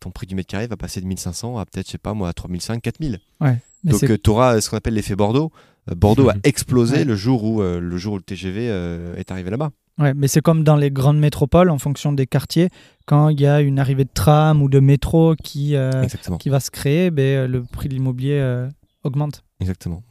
[0.00, 2.28] ton prix du mètre carré va passer de 1500 à peut-être, je sais pas moi,
[2.28, 3.20] à 3500, 4000.
[3.40, 5.52] Ouais, Donc tu auras ce qu'on appelle l'effet Bordeaux.
[5.94, 9.50] Bordeaux a explosé le, jour où, euh, le jour où le TGV euh, est arrivé
[9.50, 9.70] là-bas.
[9.98, 12.68] Ouais, mais c'est comme dans les grandes métropoles, en fonction des quartiers,
[13.06, 16.04] quand il y a une arrivée de tram ou de métro qui, euh,
[16.38, 18.66] qui va se créer, ben, le prix de l'immobilier
[19.04, 19.42] augmente.
[19.60, 20.02] Exactement.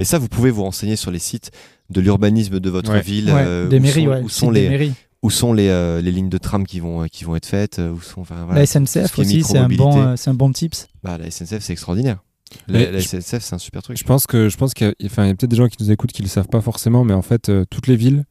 [0.00, 1.50] Et ça, vous pouvez vous renseigner sur les sites
[1.90, 3.32] de l'urbanisme de votre ville,
[3.70, 7.24] des mairies, où sont, les, où sont les, les, lignes de tram qui vont, qui
[7.24, 10.88] vont être faites où sont, La SNCF aussi, c'est un, bon, c'est un bon tips.
[11.02, 12.22] Bah, la SNCF, c'est extraordinaire.
[12.68, 13.98] La, SNCF, c'est un super truc.
[13.98, 16.12] Je pense que je pense qu'il y a, a peut-être des gens qui nous écoutent
[16.12, 18.24] qui le savent pas forcément, mais en fait, toutes les villes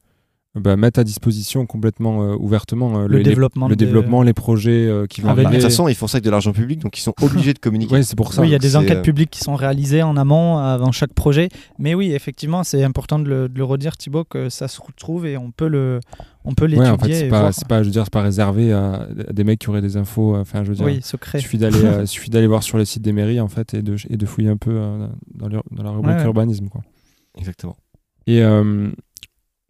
[0.56, 5.06] bah, mettre à disposition complètement euh, ouvertement euh, le, développement, le développement, les projets euh,
[5.06, 5.48] qui vont arriver.
[5.48, 7.58] De toute façon, ils font ça avec de l'argent public, donc ils sont obligés de
[7.58, 7.94] communiquer.
[7.94, 8.40] oui, c'est pour ça.
[8.40, 11.50] Oui, il y a des enquêtes publiques qui sont réalisées en amont avant chaque projet.
[11.78, 15.26] Mais oui, effectivement, c'est important de le, de le, redire, Thibaut, que ça se retrouve
[15.26, 16.00] et on peut le,
[16.46, 16.90] on peut l'étudier.
[16.90, 19.58] Ouais, en fait, c'est pas, pas, je veux dire, c'est pas réservé à, des mecs
[19.58, 20.36] qui auraient des infos.
[20.36, 21.38] Enfin, je veux dire, oui, secret.
[21.38, 23.96] Il suffit d'aller, suffit d'aller voir sur les sites des mairies en fait et de,
[24.08, 24.80] et de fouiller un peu
[25.34, 26.80] dans, dans, la rubrique urbanisme, quoi.
[27.36, 27.76] Exactement.
[28.26, 28.42] Et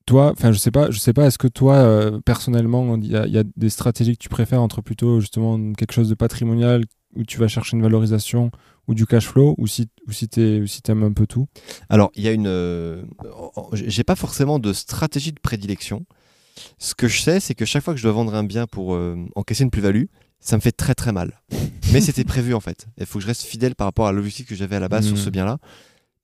[0.07, 3.39] toi, enfin, je sais pas, je sais pas, est-ce que toi, euh, personnellement, il y,
[3.39, 6.85] a des stratégies que tu préfères entre plutôt justement quelque chose de patrimonial
[7.17, 8.51] où tu vas chercher une valorisation
[8.87, 11.49] ou du cash flow ou si, ou si tu si aimes un peu tout?
[11.89, 12.47] Alors, il y a une.
[12.47, 13.03] Euh,
[13.73, 16.07] j'ai pas forcément de stratégie de prédilection.
[16.79, 18.95] Ce que je sais, c'est que chaque fois que je dois vendre un bien pour
[18.95, 20.05] euh, encaisser une plus-value,
[20.39, 21.43] ça me fait très très mal.
[21.93, 22.87] Mais c'était prévu en fait.
[22.97, 25.07] Il faut que je reste fidèle par rapport à l'objectif que j'avais à la base
[25.07, 25.33] sur ce mmh.
[25.33, 25.59] bien-là.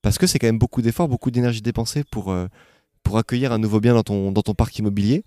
[0.02, 2.34] Parce que c'est quand même beaucoup d'efforts, beaucoup d'énergie dépensée pour,
[3.02, 5.24] pour accueillir un nouveau bien dans ton, dans ton parc immobilier.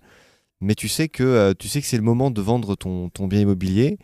[0.60, 3.26] Mais tu sais que, euh, tu sais que c'est le moment de vendre ton, ton
[3.26, 3.98] bien immobilier.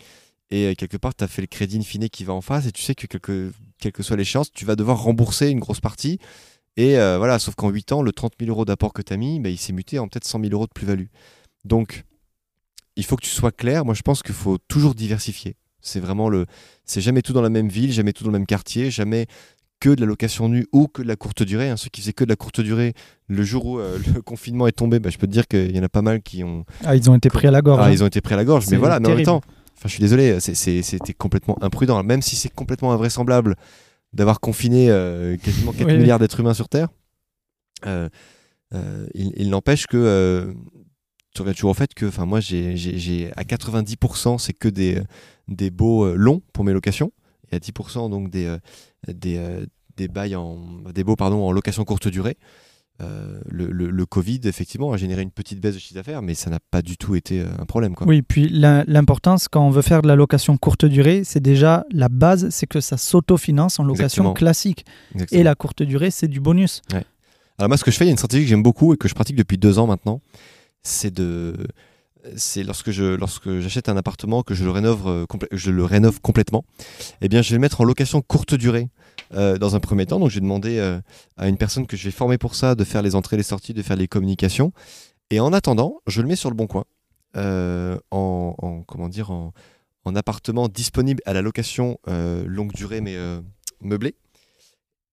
[0.50, 2.66] Et euh, quelque part, tu as fait le crédit in fine qui va en face.
[2.66, 5.80] Et tu sais que, quelque, quelle que soit l'échéance, tu vas devoir rembourser une grosse
[5.80, 6.18] partie.
[6.76, 9.16] Et euh, voilà, sauf qu'en 8 ans, le 30 000 euros d'apport que tu as
[9.16, 11.06] mis, bah, il s'est muté en peut-être 100 000 euros de plus-value.
[11.64, 12.04] Donc,
[12.96, 13.84] il faut que tu sois clair.
[13.84, 15.56] Moi, je pense qu'il faut toujours diversifier.
[15.80, 16.46] C'est vraiment le.
[16.84, 19.26] C'est jamais tout dans la même ville, jamais tout dans le même quartier, jamais
[19.82, 21.68] que de la location nue ou que de la courte durée.
[21.68, 21.76] Hein.
[21.76, 22.94] Ceux qui faisaient que de la courte durée,
[23.26, 25.80] le jour où euh, le confinement est tombé, bah, je peux te dire qu'il y
[25.80, 26.64] en a pas mal qui ont.
[26.84, 27.80] Ah, ils ont été pris à la gorge.
[27.82, 27.90] Ah, hein.
[27.90, 28.66] ils ont été pris à la gorge.
[28.70, 29.42] Mais voilà, mais en même temps,
[29.76, 32.00] enfin, je suis désolé, c'était complètement imprudent.
[32.04, 33.56] Même si c'est complètement invraisemblable
[34.12, 36.88] d'avoir confiné euh, quasiment 4 milliards d'êtres humains sur Terre,
[37.86, 38.08] euh,
[39.14, 40.54] il, n'empêche que
[41.34, 45.02] tu reviens toujours au fait que moi, j'ai à 90%, c'est que des,
[45.48, 47.10] des beaux longs pour mes locations.
[47.52, 48.56] Et à 10%, donc des
[49.08, 50.58] des, euh, des bails en
[50.94, 52.36] des baux pardon en location courte durée.
[53.00, 56.50] Euh, le, le, Covid, effectivement, a généré une petite baisse de chiffre d'affaires, mais ça
[56.50, 57.94] n'a pas du tout été euh, un problème.
[57.94, 58.06] Quoi.
[58.06, 62.08] Oui, puis l'importance quand on veut faire de la location courte durée, c'est déjà la
[62.08, 64.84] base, c'est que ça s'autofinance en location classique.
[65.32, 66.82] Et la courte durée, c'est du bonus.
[67.58, 68.96] Alors moi, ce que je fais, il y a une stratégie que j'aime beaucoup et
[68.96, 70.20] que je pratique depuis deux ans maintenant,
[70.82, 71.56] c'est de
[72.36, 76.64] c'est lorsque lorsque j'achète un appartement que je le rénove euh, je le rénove complètement
[77.20, 78.88] eh bien je vais le mettre en location courte durée
[79.34, 80.18] euh, dans un premier temps.
[80.18, 81.00] Donc je vais demander euh,
[81.36, 83.74] à une personne que je vais former pour ça de faire les entrées les sorties
[83.74, 84.72] de faire les communications.
[85.30, 86.84] Et en attendant je le mets sur le bon coin
[87.34, 89.52] en, comment dire en,
[90.14, 93.16] appartement disponible à la location longue durée mais
[93.80, 94.14] meublé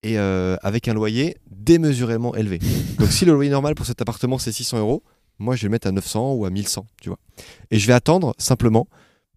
[0.03, 2.59] et avec un loyer démesurément élevé.
[2.99, 5.03] Donc si le loyer normal pour cet appartement c'est 600 euros
[5.39, 7.19] moi je vais le mettre à 900 ou à 1100, tu vois.
[7.71, 8.87] Et je vais attendre simplement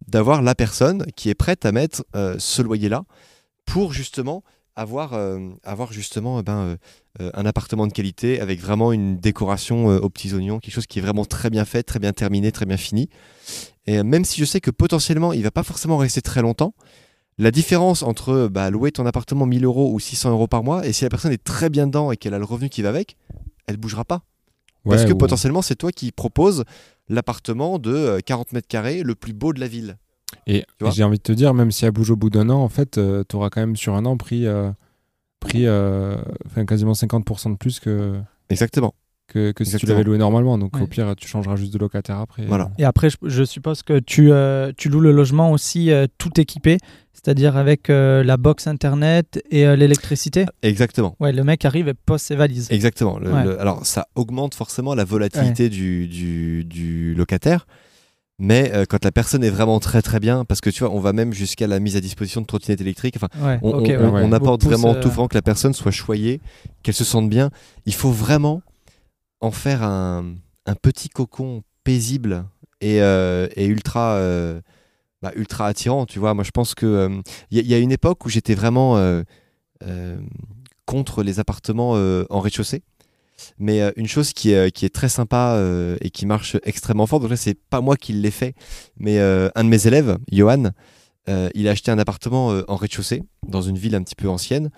[0.09, 3.05] d'avoir la personne qui est prête à mettre euh, ce loyer-là
[3.65, 4.43] pour justement
[4.75, 5.39] avoir, euh,
[5.91, 6.77] justement eh ben,
[7.21, 10.99] euh, un appartement de qualité avec vraiment une décoration aux petits oignons, quelque chose qui
[10.99, 13.09] est vraiment très bien fait, très bien terminé, très bien fini.
[13.87, 16.75] Et même si je sais que potentiellement il va pas forcément rester très longtemps,
[17.39, 20.93] la différence entre bah, louer ton appartement 1000 euros ou 600 euros par mois, et
[20.93, 23.17] si la personne est très bien dedans et qu'elle a le revenu qui va avec,
[23.67, 24.23] elle bougera pas.
[24.85, 26.65] Parce que potentiellement, c'est toi qui proposes
[27.09, 29.97] l'appartement de 40 euh, mètres carrés le plus beau de la ville.
[30.47, 32.69] Et, j'ai envie de te dire, même si elle bouge au bout d'un an, en
[32.69, 34.73] fait, euh, tu auras quand même sur un an pris, euh,
[35.41, 35.67] pris
[36.67, 38.21] quasiment 50% de plus que.
[38.49, 38.95] Exactement.
[39.29, 40.59] Que, que si tu l'avais loué normalement.
[40.59, 42.45] Donc au pire, tu changeras juste de locataire après.
[42.45, 42.71] Voilà.
[42.77, 44.31] Et après, je, suppose que tu,
[44.77, 46.79] tu loues le logement aussi tout équipé
[47.13, 51.15] c'est-à-dire avec euh, la box internet et euh, l'électricité Exactement.
[51.21, 52.69] Ouais, le mec arrive et pose ses valises.
[52.71, 53.19] Exactement.
[53.59, 57.67] alors ça augmente forcément la volatilité du, du, locataire.
[58.39, 60.99] Mais euh, quand la personne est vraiment très très bien, parce que tu vois, on
[60.99, 63.17] va même jusqu'à la mise à disposition de trottinettes électriques.
[63.17, 63.29] Enfin,
[63.63, 66.41] on, apporte vraiment tout vraiment que la personne soit choyée,
[66.83, 67.51] qu'elle se sente bien.
[67.87, 68.63] Il faut vraiment
[69.43, 70.35] en faire un,
[70.65, 72.47] un petit cocon paisible
[72.81, 74.19] et, et ultra
[75.23, 76.05] bah, ultra attirant.
[76.05, 77.09] Tu vois, moi je pense que
[77.51, 79.23] il euh, y, a une époque où j'étais vraiment euh,
[79.85, 80.19] euh,
[80.85, 82.83] contre les appartements en rez-de-chaussée.
[83.59, 85.61] Mais une chose qui est, qui est très sympa
[86.01, 88.55] et qui marche extrêmement fort, donc là c'est pas moi qui l'ai fait,
[88.99, 90.71] mais un de mes élèves, Johan,
[91.27, 94.71] il a acheté un appartement en rez-de-chaussée dans une ville un petit peu ancienne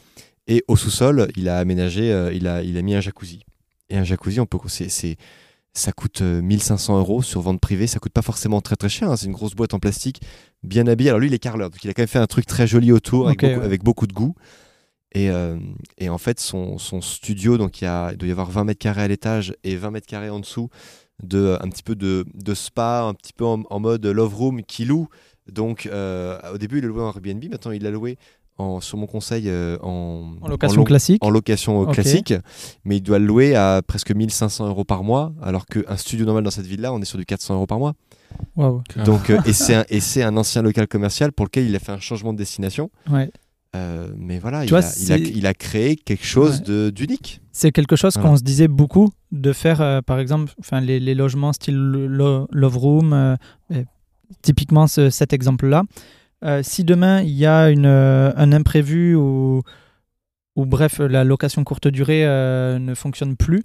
[0.46, 3.44] et au sous-sol il a aménagé, il, a, il a mis un jacuzzi.
[3.90, 5.16] Et un jacuzzi, on peut, c'est,
[5.74, 7.86] ça coûte 1500 euh, euros sur vente privée.
[7.86, 9.10] Ça coûte pas forcément très très cher.
[9.10, 9.16] Hein.
[9.16, 10.20] C'est une grosse boîte en plastique,
[10.62, 11.10] bien habillée.
[11.10, 12.92] Alors lui, il est carreleur, donc il a quand même fait un truc très joli
[12.92, 14.34] autour avec, beaucoup, de goût.
[15.12, 15.58] Et, euh,
[15.98, 18.64] et en fait, son, son, studio, donc il, y a, il doit y avoir 20
[18.64, 20.70] mètres carrés à l'étage et 20 mètres carrés en dessous,
[21.22, 24.84] de un petit peu de, de spa, un petit peu en, mode love room qui
[24.84, 25.08] loue.
[25.46, 28.16] Donc au début il le louait en Airbnb, maintenant il l'a loué
[28.58, 29.50] en, sur mon conseil
[29.82, 31.24] en, location classique.
[31.24, 32.34] En location classique,
[32.84, 36.44] mais il doit le louer à presque 1500 euros par mois, alors qu'un studio normal
[36.44, 37.94] dans cette ville-là, on est sur du 400 euros par mois.
[39.04, 41.92] Donc, et c'est un, et c'est un ancien local commercial pour lequel il a fait
[41.92, 42.90] un changement de destination.
[43.10, 43.30] Ouais.
[43.74, 47.40] Euh, mais voilà, il, a, il, a, il, a, créé quelque chose de d'unique.
[47.50, 51.14] C'est quelque chose qu'on se disait beaucoup de faire, euh, par exemple, enfin les, les,
[51.14, 53.36] logements style Love Room, euh,
[54.42, 55.82] typiquement cet exemple-là.
[56.62, 59.62] Si demain il y a une, un imprévu ou,
[60.56, 63.62] ou bref la location courte durée ne fonctionne plus,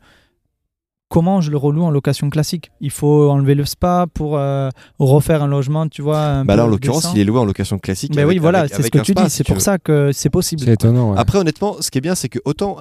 [1.10, 2.72] comment je le reloue en location classique?
[2.80, 4.70] Il faut enlever le spa pour euh,
[5.00, 6.44] refaire un logement, tu vois.
[6.46, 8.16] bah là, en l'occurrence, il est loué en location classique.
[8.16, 9.30] Mais oui, voilà, c'est ce que tu dis.
[9.30, 10.62] C'est pour ça que c'est possible.
[10.64, 11.16] C'est étonnant.
[11.16, 12.78] Après, honnêtement, ce qui est bien, c'est que autant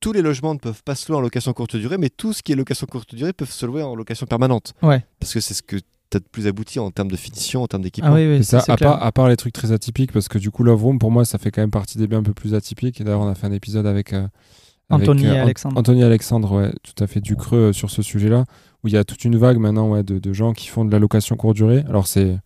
[0.00, 2.42] tous les logements ne peuvent pas se louer en location courte durée, mais tout ce
[2.42, 4.74] qui est location courte durée peuvent se louer en location permanente.
[4.82, 5.04] Ouais.
[5.20, 5.76] Parce que c'est ce que
[6.18, 8.10] de plus abouti en termes de finition, en termes d'équipement.
[8.10, 10.50] Ah oui, oui, ça, à, part, à, part, les trucs très atypiques, parce que du
[10.50, 12.54] coup, Love Room, pour moi, ça fait quand même partie des biens un peu plus
[12.54, 13.00] atypiques.
[13.00, 14.12] Et d'ailleurs, on a fait un épisode avec.
[14.12, 14.26] Euh,
[14.90, 15.78] Anthony et Alexandre.
[15.78, 18.44] Anthony Alexandre, ouais, tout à fait du creux euh, sur ce sujet-là,
[18.84, 20.90] où il y a toute une vague maintenant ouais, de, de, gens qui font de
[20.90, 21.82] la location courte durée.
[21.88, 22.36] Alors c'est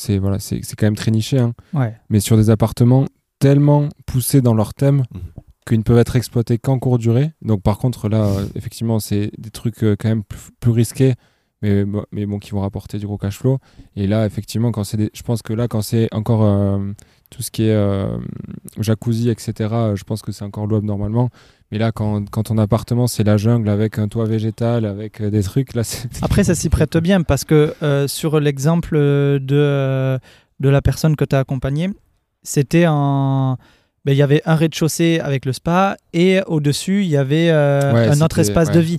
[0.00, 1.52] c'est voilà, c'est quand même très niché, hein.
[1.74, 1.94] ouais.
[2.08, 3.06] mais sur des appartements
[3.38, 5.20] tellement poussés dans leur thème mhm.
[5.66, 7.32] qu'ils ne peuvent être exploités qu'en courte durée.
[7.42, 11.14] Donc par contre là, euh, effectivement, c'est des trucs euh, quand même plus, risqués,
[11.62, 13.58] mais, mais bon, qui vont rapporter du gros cash flow.
[13.96, 16.42] Et là, effectivement, quand c'est je pense que là, quand c'est encore
[17.30, 18.18] tout ce qui est euh,
[18.78, 21.30] jacuzzi, etc., euh, je pense que c'est encore louable normalement.
[21.70, 25.30] Mais là, quand, quand ton appartement, c'est la jungle avec un toit végétal, avec euh,
[25.30, 25.82] des trucs, là.
[26.22, 27.74] Après, ça s'y prête bien parce que
[28.08, 30.18] sur l'exemple de,
[30.58, 31.90] de la personne que tu as accompagnée,
[32.42, 33.56] c'était un...
[33.56, 33.64] Ben,
[34.06, 38.38] il y avait un rez-de-chaussée avec le spa et au-dessus, il y avait un autre
[38.38, 38.98] espace de vie.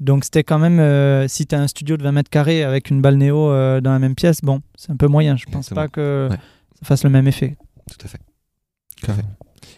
[0.00, 3.00] Donc, c'était quand même, si tu as un studio de 20 mètres carrés avec une
[3.00, 3.48] balnéo
[3.80, 5.36] dans la même pièce, bon, c'est un peu moyen.
[5.36, 7.56] Je pense pas que ça fasse le même effet.
[7.90, 8.20] Tout à fait.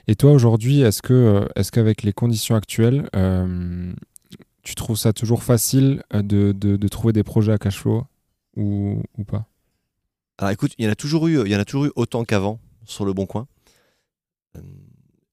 [0.07, 3.93] Et toi, aujourd'hui, est-ce que, euh, est-ce qu'avec les conditions actuelles, euh,
[4.63, 8.05] tu trouves ça toujours facile euh, de, de, trouver des projets à cash flow
[8.57, 9.47] ou, ou pas?
[10.39, 12.25] Alors écoute, il y en a toujours eu, il y en a toujours eu autant
[12.25, 13.47] qu'avant sur le Bon Coin.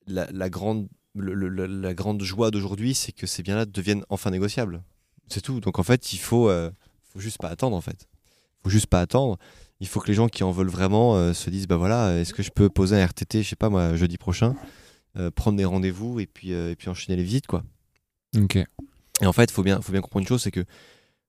[0.07, 4.83] La, la grande, la grande joie d'aujourd'hui, c'est que ces biens-là deviennent enfin négociables.
[5.27, 5.59] C'est tout.
[5.59, 6.49] Donc en fait, il faut,
[7.03, 8.07] faut juste pas attendre en fait.
[8.63, 9.37] Faut juste pas attendre
[9.81, 12.33] il faut que les gens qui en veulent vraiment euh, se disent bah voilà, est-ce
[12.33, 14.55] que je peux poser un RTT, je sais pas moi, jeudi prochain,
[15.17, 17.63] euh, prendre des rendez-vous et puis euh, et puis enchaîner les visites quoi.
[18.37, 18.57] Ok.
[18.57, 20.63] Et en fait, faut bien faut bien comprendre une chose, c'est que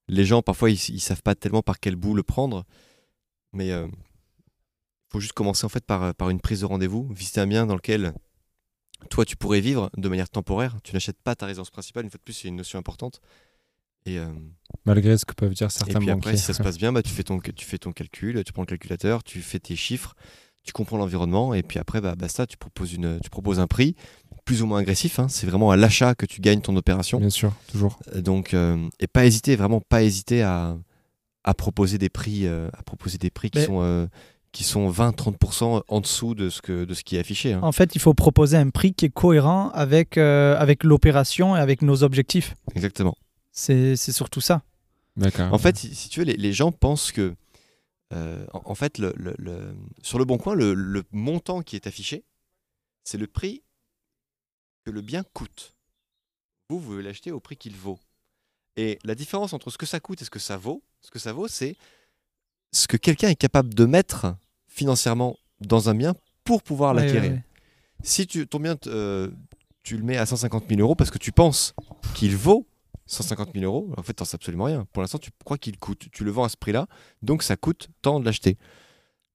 [0.09, 2.65] les gens parfois ils, ils savent pas tellement par quel bout le prendre,
[3.55, 3.73] mais
[5.13, 7.75] faut juste commencer en fait par par une prise de rendez-vous, visiter un bien dans
[7.77, 8.15] lequel
[9.11, 10.77] toi tu pourrais vivre de manière temporaire.
[10.83, 12.05] Tu n'achètes pas ta résidence principale.
[12.05, 13.21] Une fois de plus, c'est une notion importante.
[14.05, 14.27] Et, euh,
[14.85, 17.03] Malgré ce que peuvent dire certains et puis après, si ça se passe bien, bah,
[17.03, 20.15] tu, fais ton, tu fais ton calcul, tu prends le calculateur, tu fais tes chiffres,
[20.65, 23.95] tu comprends l'environnement, et puis après, bah, basta, tu proposes, une, tu proposes un prix
[24.45, 25.21] plus ou moins agressif.
[25.21, 25.29] Hein.
[25.29, 27.21] c'est vraiment à l'achat que tu gagnes ton opération.
[27.21, 28.01] Bien sûr, toujours.
[28.13, 30.77] Euh, donc, euh, et pas hésiter, vraiment pas hésiter à,
[31.45, 34.09] à proposer des prix, à proposer des prix qui sont
[34.53, 37.55] qui sont 20-30% en dessous de ce, que, de ce qui est affiché.
[37.55, 37.61] Hein.
[37.63, 41.83] En fait, il faut proposer un prix qui est cohérent avec, avec l'opération et avec
[41.83, 42.55] nos objectifs.
[42.75, 43.17] Exactement.
[43.51, 44.63] C'est surtout ça.
[45.39, 47.35] En fait, si, tu veux, les, gens pensent que,
[48.15, 49.13] euh, en, fait, le,
[50.03, 52.25] sur le bon coin, le, montant qui est affiché,
[53.05, 53.63] c'est le prix
[54.85, 55.75] que le bien coûte.
[56.71, 57.99] Vous, vous l'acheter au prix qu'il vaut.
[58.77, 61.19] Et la différence entre ce que ça coûte et ce que ça vaut, ce que
[61.19, 61.77] ça vaut, c'est
[62.73, 64.35] ce que quelqu'un est capable de mettre
[64.73, 66.15] financièrement dans un bien
[66.45, 67.41] pour pouvoir l'acquérir.
[68.03, 69.31] Si tu, ton bien, euh,
[69.83, 71.75] tu le mets à 150 000 euros parce que tu penses
[72.15, 72.67] qu'il vaut
[73.07, 74.87] 150 000 euros, en fait, t'en sais absolument rien.
[74.93, 76.07] Pour l'instant, tu crois qu'il coûte.
[76.13, 76.87] Tu le vends à ce prix-là,
[77.21, 78.57] donc ça coûte tant de l'acheter.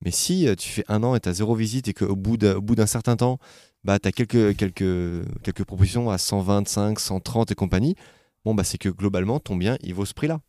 [0.04, 2.38] Mais si euh, tu fais un an et tu as zéro visite et qu'au bout
[2.38, 3.40] d'un certain temps,
[3.84, 7.96] bah, tu as quelques, quelques, quelques propositions à 125, 130 et compagnie,
[8.44, 10.42] bon, bah, c'est que globalement, ton bien, il vaut ce prix-là.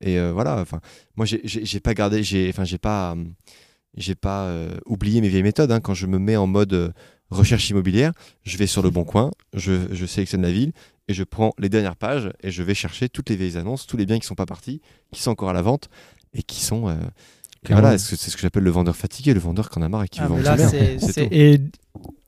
[0.00, 0.80] Et euh, voilà, enfin,
[1.16, 3.14] moi, j'ai pas gardé, j'ai pas,
[3.96, 5.72] j'ai pas euh, oublié mes vieilles méthodes.
[5.72, 5.80] Hein.
[5.80, 6.94] Quand je me mets en mode
[7.30, 8.12] recherche immobilière,
[8.44, 10.72] je vais sur le bon coin, je, je sélectionne la ville
[11.08, 13.96] et je prends les dernières pages et je vais chercher toutes les vieilles annonces, tous
[13.96, 14.80] les biens qui sont pas partis,
[15.12, 15.88] qui sont encore à la vente
[16.34, 16.88] et qui sont.
[16.88, 16.94] Euh,
[17.68, 20.08] voilà, c'est ce que j'appelle le vendeur fatigué, le vendeur qui en a marre et
[20.08, 20.72] qui ah, veut vendre
[21.32, 21.60] Et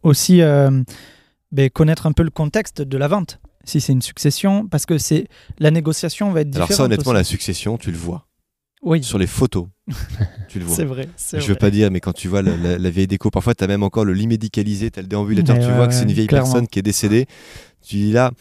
[0.03, 0.83] aussi euh,
[1.53, 3.39] ben, connaître un peu le contexte de la vente.
[3.65, 6.71] Si c'est une succession, parce que c'est la négociation va être différente.
[6.71, 8.27] Alors ça, honnêtement, la succession, tu le vois.
[8.83, 9.03] Oui.
[9.03, 9.67] Sur les photos,
[10.49, 10.77] tu le vois.
[10.77, 11.09] c'est vrai.
[11.33, 13.67] Je ne veux pas dire, mais quand tu vois la, vieille déco, parfois tu as
[13.67, 16.27] même encore le lit médicalisé, tu as le déambulateur, tu vois que c'est une vieille
[16.27, 17.27] personne qui est décédée.
[17.87, 18.33] Tu dis là,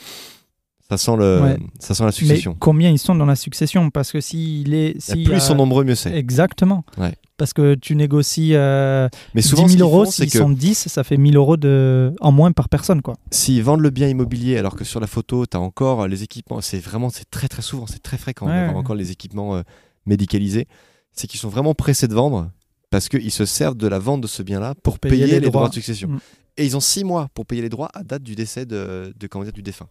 [0.89, 2.51] Ça sent, le, ça sent la succession.
[2.51, 3.89] Mais combien ils sont dans la succession?
[3.89, 4.93] Parce que s'il est.
[5.11, 6.13] plus ils sont nombreux, mieux c'est.
[6.15, 6.83] Exactement.
[6.97, 7.13] Ouais.
[7.37, 11.17] Parce que tu négocies euh, mais souvent, 10 000 euros, s'ils sont 10, ça fait
[11.17, 12.11] 1000 euros de...
[12.19, 13.03] en moins par personne.
[13.03, 13.15] quoi.
[13.29, 16.61] S'ils vendent le bien immobilier, alors que sur la photo, tu as encore les équipements,
[16.61, 19.61] c'est vraiment, c'est très très souvent, c'est très fréquent d'avoir encore les équipements euh,
[20.07, 20.67] médicalisés,
[21.11, 22.51] c'est qu'ils sont vraiment pressés de vendre
[22.89, 25.69] parce qu'ils se servent de la vente de ce bien-là pour payer, les, droits.
[25.69, 26.09] de succession.
[26.09, 26.19] Mm.
[26.57, 29.27] Et ils ont 6 mois pour payer les droits à date du décès de, de
[29.27, 29.89] comment dire, du défunt.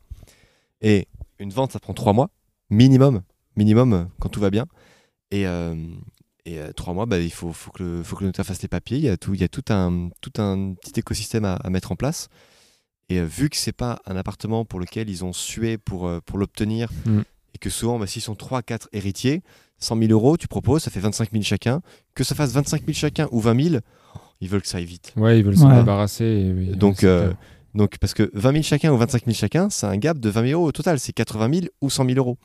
[0.81, 1.07] Et
[1.39, 2.31] une vente, ça prend trois mois,
[2.71, 3.23] minimum,
[3.57, 4.67] minimum, euh, quand tout va bien.
[5.31, 5.75] Et, euh,
[6.45, 8.63] et euh, trois mois, bah, il faut, faut, que le, faut que le notaire fasse
[8.63, 8.99] les papiers.
[8.99, 11.93] Il y a tout, il y a tout, un, tout un petit écosystème à, mettre
[11.93, 12.29] en place.
[13.09, 16.91] Et vu que c'est pas un appartement pour lequel ils ont sué pour, pour l'obtenir,
[17.05, 17.21] mm.
[17.55, 19.43] et que souvent, bah, s'ils sont 3-4 héritiers,
[19.79, 21.81] 100 000 euros, tu proposes, ça fait 25 000 chacun.
[22.15, 23.77] Que ça fasse 25 000 chacun ou 20 000,
[24.41, 25.13] ils veulent que ça aille vite.
[25.17, 26.53] Ouais, ils veulent s'en débarrasser.
[26.75, 27.05] Donc,
[27.77, 30.49] donc, parce que 20 000 chacun ou 25 000 chacun, c'est un gap de 20
[30.49, 30.99] 000 euros au total.
[30.99, 32.39] C'est 80 000 ou 100 000 euros.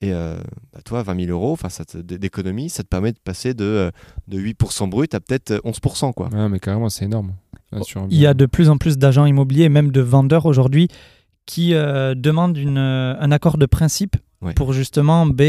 [0.00, 0.36] Et euh,
[0.72, 1.56] bah, toi, 20 000 euros
[1.94, 3.90] d'économie, ça te permet de passer de, euh,
[4.26, 6.12] de 8% brut à peut-être 11%.
[6.12, 6.28] Quoi.
[6.28, 7.34] Ouais, mais carrément, c'est énorme.
[8.10, 10.88] Il y a de plus en plus d'agents immobiliers, même de vendeurs aujourd'hui,
[11.46, 14.16] qui euh, demandent une, un accord de principe
[14.54, 15.42] pour justement B,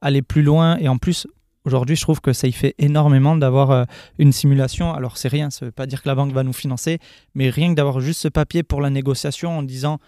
[0.00, 1.26] aller plus loin et en plus
[1.66, 3.84] Aujourd'hui, je trouve que ça y fait énormément d'avoir euh,
[4.20, 4.94] une simulation.
[4.94, 7.00] Alors, c'est rien, ça ne veut pas dire que la banque va nous financer,
[7.34, 9.98] mais rien que d'avoir juste ce papier pour la négociation en disant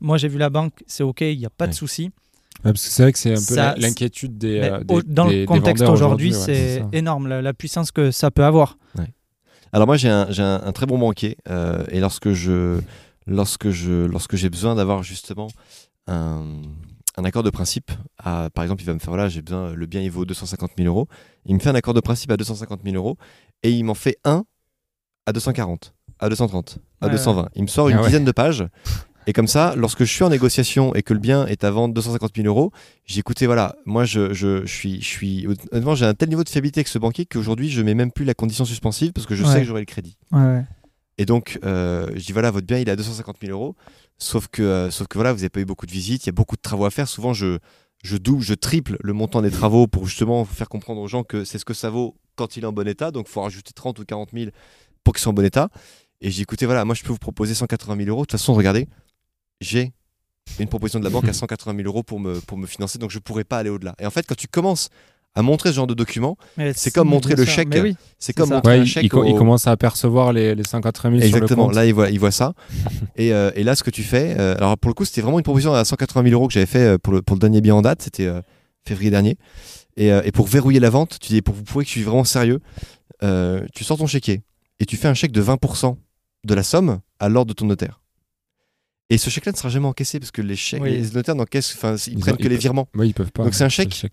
[0.00, 2.10] Moi, j'ai vu la banque, c'est OK, il n'y a pas de souci.
[2.62, 6.34] parce que c'est vrai que c'est un peu l'inquiétude des, euh, Dans le contexte aujourd'hui,
[6.34, 8.76] c'est énorme, la, puissance que ça peut avoir.
[9.72, 11.38] Alors, moi, j'ai un, un, très bon banquier.
[11.48, 12.80] Euh, et lorsque je.
[13.30, 15.48] Lorsque je lorsque j'ai besoin d'avoir justement
[16.06, 16.46] un,
[17.18, 17.90] un accord de principe.
[18.22, 20.72] À, par exemple, il va me faire voilà, j'ai besoin, le bien il vaut 250
[20.78, 21.08] 000 euros.
[21.46, 23.16] Il me fait un accord de principe à 250 000 euros
[23.62, 24.44] et il m'en fait un
[25.26, 27.48] à 240, à 230, à 220.
[27.56, 28.66] Il me sort une ah dizaine de pages.
[29.26, 31.92] Et comme ça, lorsque je suis en négociation et que le bien est à vendre
[31.92, 32.72] 250 000 euros,
[33.04, 36.44] j'ai écouté, voilà, moi je, je, je, suis, je suis, honnêtement, j'ai un tel niveau
[36.44, 39.34] de fiabilité avec ce banquier qu'aujourd'hui je mets même plus la condition suspensive parce que
[39.34, 40.16] je sais que j'aurai le crédit.
[41.18, 43.74] Et donc, euh, je dis voilà, votre bien il est à 250 000 euros.
[44.18, 46.30] Sauf que, euh, sauf que voilà, vous n'avez pas eu beaucoup de visites, il y
[46.30, 47.08] a beaucoup de travaux à faire.
[47.08, 47.58] Souvent, je,
[48.02, 51.44] je double, je triple le montant des travaux pour justement faire comprendre aux gens que
[51.44, 53.10] c'est ce que ça vaut quand il est en bon état.
[53.10, 54.50] Donc, il faut rajouter 30 ou 40 000
[55.04, 55.68] pour qu'il soit en bon état.
[56.20, 58.22] Et j'ai écouté, voilà, moi, je peux vous proposer 180 000 euros.
[58.22, 58.88] De toute façon, regardez,
[59.60, 59.92] j'ai
[60.58, 63.10] une proposition de la banque à 180 000 euros pour me, pour me financer, donc
[63.10, 63.94] je ne pourrais pas aller au-delà.
[63.98, 64.88] Et en fait, quand tu commences
[65.38, 66.36] à montrer ce genre de document,
[66.74, 67.68] c'est comme montrer le chèque.
[68.18, 69.04] c'est comme montrer chèque.
[69.04, 71.66] Il, commence à apercevoir les, les 180 000 Exactement.
[71.66, 72.54] Sur le là, il voit, il voit ça.
[73.16, 75.38] et, euh, et, là, ce que tu fais, euh, alors pour le coup, c'était vraiment
[75.38, 77.60] une proposition à 180 000 euros que j'avais fait euh, pour le, pour le dernier
[77.60, 78.02] bien en date.
[78.02, 78.28] C'était
[78.84, 79.36] février dernier.
[79.96, 82.24] Et, et, pour verrouiller la vente, tu dis pour vous prouver que je suis vraiment
[82.24, 82.58] sérieux,
[83.22, 84.42] tu sors ton chéquier
[84.80, 85.96] et tu fais un chèque de 20%
[86.44, 88.00] de la somme à l'ordre de ton notaire.
[89.08, 91.94] Et ce chèque-là ne sera jamais encaissé parce que les, chèques, les notaires n'encaissent, enfin,
[92.08, 92.88] ils, prennent que les virements.
[92.94, 93.44] Oui, ils peuvent pas.
[93.44, 94.04] Donc c'est un chèque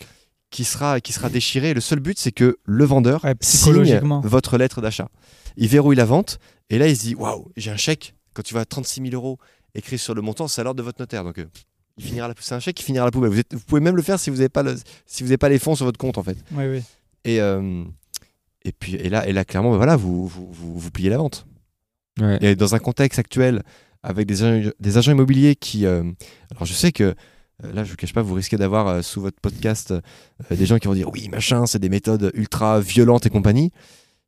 [0.50, 1.74] qui sera, qui sera déchiré.
[1.74, 5.10] Le seul but, c'est que le vendeur signe votre lettre d'achat.
[5.58, 6.40] Il verrouille la vente
[6.70, 8.16] et là, il se dit Waouh, j'ai un chèque.
[8.34, 9.38] Quand tu vas à 36 000 euros
[9.76, 11.24] écrit sur le montant, c'est à l'ordre de votre notaire.
[11.24, 11.46] Donc, euh,
[11.98, 13.30] il finira c'est un chèque qui finira à la poubelle.
[13.30, 14.64] Vous, êtes, vous pouvez même le faire si vous n'avez pas,
[15.06, 16.38] si vous pas les fonds sur votre compte, en fait.
[16.52, 16.84] Oui, oui.
[17.24, 17.84] Et, euh,
[18.64, 21.46] et, puis, et, là, et là, clairement, bah voilà, vous, vous, vous, pliez la vente.
[22.42, 23.64] Et dans un contexte actuel,
[24.04, 25.86] avec des, des agents immobiliers qui.
[25.86, 26.04] Euh,
[26.52, 27.16] alors, je sais que
[27.64, 30.78] là, je ne cache pas, vous risquez d'avoir euh, sous votre podcast euh, des gens
[30.78, 33.72] qui vont dire oui, machin, c'est des méthodes ultra violentes et compagnie.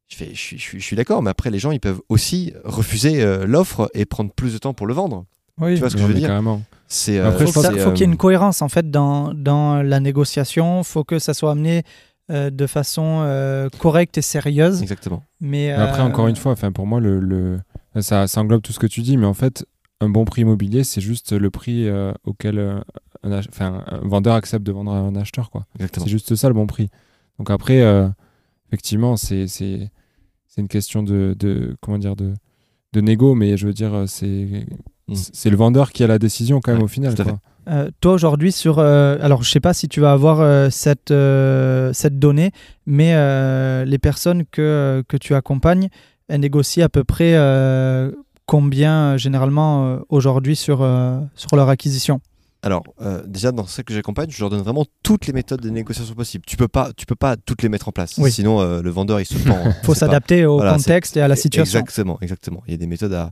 [0.07, 3.25] Je, fais, je, suis, je suis d'accord, mais après, les gens, ils peuvent aussi refuser
[3.45, 5.25] l'offre et prendre plus de temps pour le vendre.
[5.59, 6.61] Oui, tu vois ce que je veux dire carrément.
[6.88, 7.61] C'est, il faut,
[7.91, 10.80] qu'il y ait une cohérence en fait dans, dans la négociation.
[10.80, 11.84] Il faut que ça soit amené
[12.30, 14.82] de façon correcte et sérieuse.
[14.82, 15.23] Exactement.
[15.41, 17.59] Mais après, encore une fois, enfin pour moi, le, le...
[17.99, 19.65] Ça, ça, englobe tout ce que tu dis, mais en fait,
[19.99, 21.89] un bon prix immobilier, c'est juste le prix
[22.23, 22.82] auquel
[23.24, 25.49] un, enfin, un vendeur accepte de vendre à un acheteur.
[25.49, 25.65] Quoi.
[25.80, 26.89] C'est juste ça le bon prix.
[27.38, 28.07] Donc après, euh,
[28.70, 29.45] effectivement, c'est,
[30.57, 32.34] une question de, de, comment dire, de,
[32.93, 34.65] de négo, mais je veux dire, c'est,
[35.07, 35.15] mm.
[35.15, 37.13] c'est le vendeur qui a la décision quand même au final.
[37.70, 41.13] Euh, toi aujourd'hui sur euh, alors je sais pas si tu vas avoir cette
[41.93, 42.51] cette donnée
[42.86, 43.13] mais
[43.86, 45.89] les personnes que, que tu accompagnes
[46.30, 47.36] elles négocient à peu près
[48.45, 50.78] combien généralement aujourd'hui sur
[51.36, 52.22] sur leur acquisition?
[52.64, 55.70] Alors, euh, déjà, dans celles que j'accompagne, je leur donne vraiment toutes les méthodes de
[55.70, 56.43] négociation possibles.
[56.45, 58.20] Tu peux pas, tu peux pas toutes les mettre en place.
[58.30, 59.64] Sinon, euh, le vendeur, il se pend.
[59.84, 61.80] Il faut s'adapter au contexte et à la situation.
[61.80, 62.64] Exactement, exactement.
[62.68, 63.32] Il y a des méthodes à,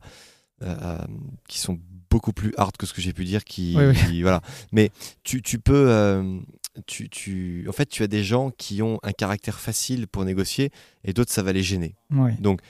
[1.48, 3.44] qui sont beaucoup plus hard que ce que j'ai pu dire.
[3.44, 3.76] Qui,
[4.22, 4.42] voilà.
[4.72, 4.92] Mais
[5.24, 5.90] tu, tu peux.
[5.90, 6.40] Euh,
[6.88, 10.72] tu, tu, en fait, tu as des gens qui ont un caractère facile pour négocier
[11.06, 11.96] et d'autres, ça va les gêner.
[12.40, 12.62] Donc,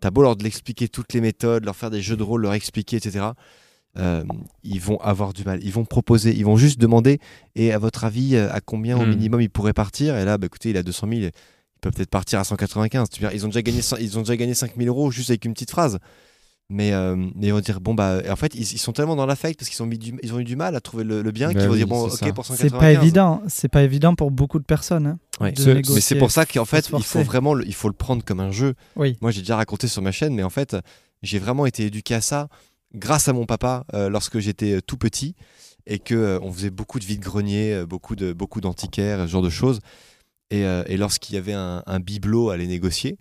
[0.00, 2.54] tu as beau leur l'expliquer toutes les méthodes, leur faire des jeux de rôle, leur
[2.54, 3.32] expliquer, etc
[3.98, 4.24] euh,
[4.62, 5.60] ils vont avoir du mal.
[5.62, 7.18] Ils vont proposer, ils vont juste demander
[7.54, 9.10] et à votre avis, à combien au Hmm.
[9.10, 10.16] minimum il pourrait partir?
[10.16, 11.30] Et là, bah, écoutez, il a 200 000, il
[11.80, 13.08] peut peut-être partir à 195.
[13.10, 15.30] Tu veux dire, Ils ont déjà gagné, ils ont déjà gagné 5 000 euros juste
[15.30, 15.98] avec une petite phrase.
[16.70, 19.26] Mais, euh, mais ils vont dire, bon, bah, en fait, ils, ils sont tellement dans
[19.26, 21.30] l'affect parce qu'ils ont, mis du- ils ont eu du mal à trouver le, le
[21.30, 22.32] bien Bah qu'ils vont oui, dire, bon, c'est ok, ça.
[22.32, 22.80] pour C'est 195.
[22.80, 25.06] pas évident, c'est pas évident pour beaucoup de personnes.
[25.06, 25.52] hein, Ouais.
[25.52, 25.94] de Ce- mais négocier.
[25.96, 28.40] Mais c'est pour ça qu'en fait, il faut vraiment le, il faut le prendre comme
[28.40, 28.74] un jeu.
[28.96, 29.14] Oui.
[29.20, 30.74] Moi, j'ai déjà raconté sur ma chaîne, mais en fait,
[31.22, 32.48] j'ai vraiment été éduqué à ça
[32.94, 35.34] grâce à mon papa euh, lorsque j'étais euh, tout petit
[35.86, 39.50] et que euh, on faisait beaucoup de vide-grenier, beaucoup de beaucoup d'antiquaires, ce genre de
[39.50, 39.80] choses.
[40.50, 43.18] Et, et lorsqu'il y avait un, un bibelot à aller négocier,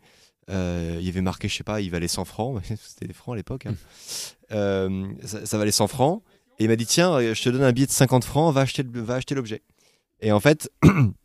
[0.49, 2.61] il y avait marqué, je sais pas, il valait 100 francs.
[2.65, 3.65] C'était les francs à l'époque.
[3.65, 3.75] hein.
[4.51, 6.21] Euh, ça, ça valait 100 francs.
[6.59, 8.83] Et il m'a dit, tiens, je te donne un billet de 50 francs, va acheter,
[8.85, 9.63] va acheter l'objet.
[10.19, 10.69] Et en fait,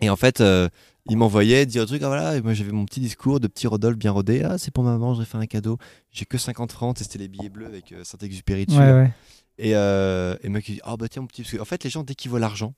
[0.00, 0.68] et en fait euh,
[1.08, 3.66] il m'envoyait dire le truc, ah voilà, et moi j'avais mon petit discours de petit
[3.66, 5.78] Rodolphe bien rodé, ah c'est pour maman, je vais faire un cadeau,
[6.10, 8.78] j'ai que 50 francs, c'était les billets bleus avec euh, Saint-Exupéry dessus.
[8.78, 9.10] Ouais, ouais.
[9.58, 11.64] Et, euh, et le mec il dit, ah bah tiens mon petit, parce que en
[11.64, 12.74] fait les gens dès qu'ils voient l'argent,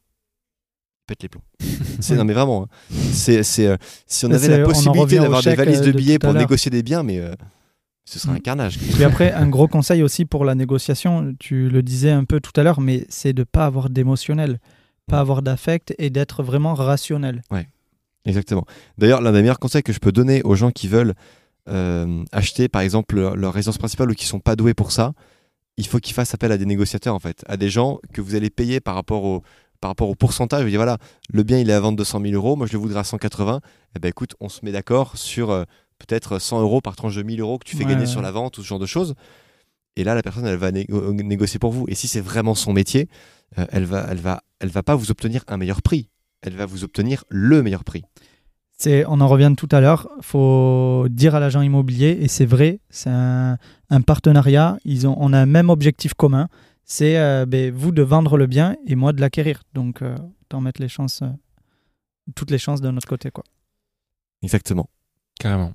[1.02, 1.42] ils pètent les plombs.
[2.00, 2.96] c'est, non mais vraiment, hein.
[3.12, 6.32] c'est, c'est, euh, si on Mais avait la possibilité d'avoir des valises de billets pour
[6.32, 7.20] négocier des biens, mais
[8.04, 8.40] ce serait un Mm.
[8.42, 8.78] carnage.
[8.78, 12.52] Puis après, un gros conseil aussi pour la négociation, tu le disais un peu tout
[12.56, 14.58] à l'heure, mais c'est de pas avoir d'émotionnel,
[15.11, 17.42] pas avoir d'affect et d'être vraiment rationnel.
[18.26, 18.64] Exactement.
[18.98, 21.14] D'ailleurs, l'un des meilleurs conseils que je peux donner aux gens qui veulent
[21.68, 25.12] euh, acheter, par exemple, leur, leur résidence principale ou qui sont pas doués pour ça,
[25.76, 28.34] il faut qu'ils fassent appel à des négociateurs, en fait, à des gens que vous
[28.34, 29.42] allez payer par rapport au,
[29.80, 30.62] par rapport au pourcentage.
[30.62, 30.98] Vous dites, voilà,
[31.32, 33.61] le bien, il est à vendre 200 000 euros, moi, je le voudrais à 180.
[33.96, 35.64] Eh ben, écoute, on se met d'accord sur euh,
[35.98, 38.11] peut-être 100 euros par tranche de 1000 euros que tu fais Ouais, gagner ouais.
[38.11, 39.14] sur la vente ou ce genre de choses.
[39.97, 41.84] Et là, la personne, elle va négo- négocier pour vous.
[41.88, 43.09] Et si c'est vraiment son métier,
[43.59, 46.09] euh, elle va, elle va, elle va pas vous obtenir un meilleur prix.
[46.43, 48.05] Elle va vous obtenir le meilleur prix.
[48.78, 52.80] C'est, on en revient tout à l'heure, faut dire à l'agent immobilier, et c'est vrai,
[52.88, 53.59] c'est un,
[53.91, 56.49] un partenariat, ils ont, on a un même objectif commun,
[56.84, 59.62] c'est euh, ben, vous de vendre le bien et moi de l'acquérir.
[59.74, 61.28] Donc, euh, autant mettre les chances, euh,
[62.34, 63.30] toutes les chances de notre côté.
[63.30, 63.45] Quoi.
[64.43, 64.88] Exactement.
[65.38, 65.74] Carrément.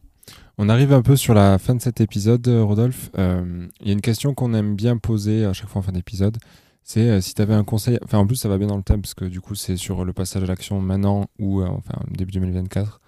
[0.58, 3.10] On arrive un peu sur la fin de cet épisode, euh, Rodolphe.
[3.18, 5.92] Euh, Il y a une question qu'on aime bien poser à chaque fois en fin
[5.92, 6.38] d'épisode.
[6.84, 8.00] C'est euh, si tu avais un conseil.
[8.04, 10.06] Enfin, en plus, ça va bien dans le thème parce que du coup, c'est sur
[10.06, 13.02] le passage à l'action maintenant ou enfin début 2024.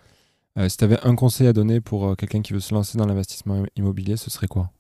[0.58, 3.06] Euh, si tu avais un conseil à donner pour quelqu'un qui veut se lancer dans
[3.06, 4.72] l'investissement immobilier, ce serait quoi?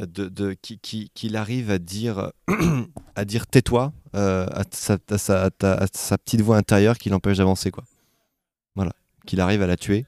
[0.00, 2.32] De, de- qui- qui- qu'il arrive à dire,
[3.14, 7.70] à dire tais-toi à, sa, à sa petite voix intérieure qui l'empêche d'avancer.
[7.70, 7.84] quoi.
[8.74, 8.92] Voilà.
[9.24, 10.04] Qu'il arrive à la tuer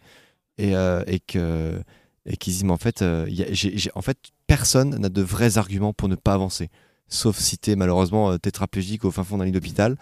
[0.58, 1.80] et, euh, et que
[2.28, 5.58] et qu'ils disent mais en fait, euh, y a- en fait personne n'a de vrais
[5.58, 6.70] arguments pour ne pas avancer.
[7.08, 9.96] Sauf si t'es malheureusement euh, tétraplégique au fin fond d'un lit d'hôpital.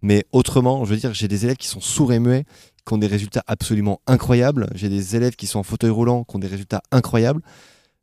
[0.00, 2.44] Mais autrement, je veux dire, j'ai des élèves qui sont sourds et muets,
[2.86, 4.68] qui ont des résultats absolument incroyables.
[4.74, 7.42] J'ai des élèves qui sont en fauteuil roulant, qui ont des résultats incroyables.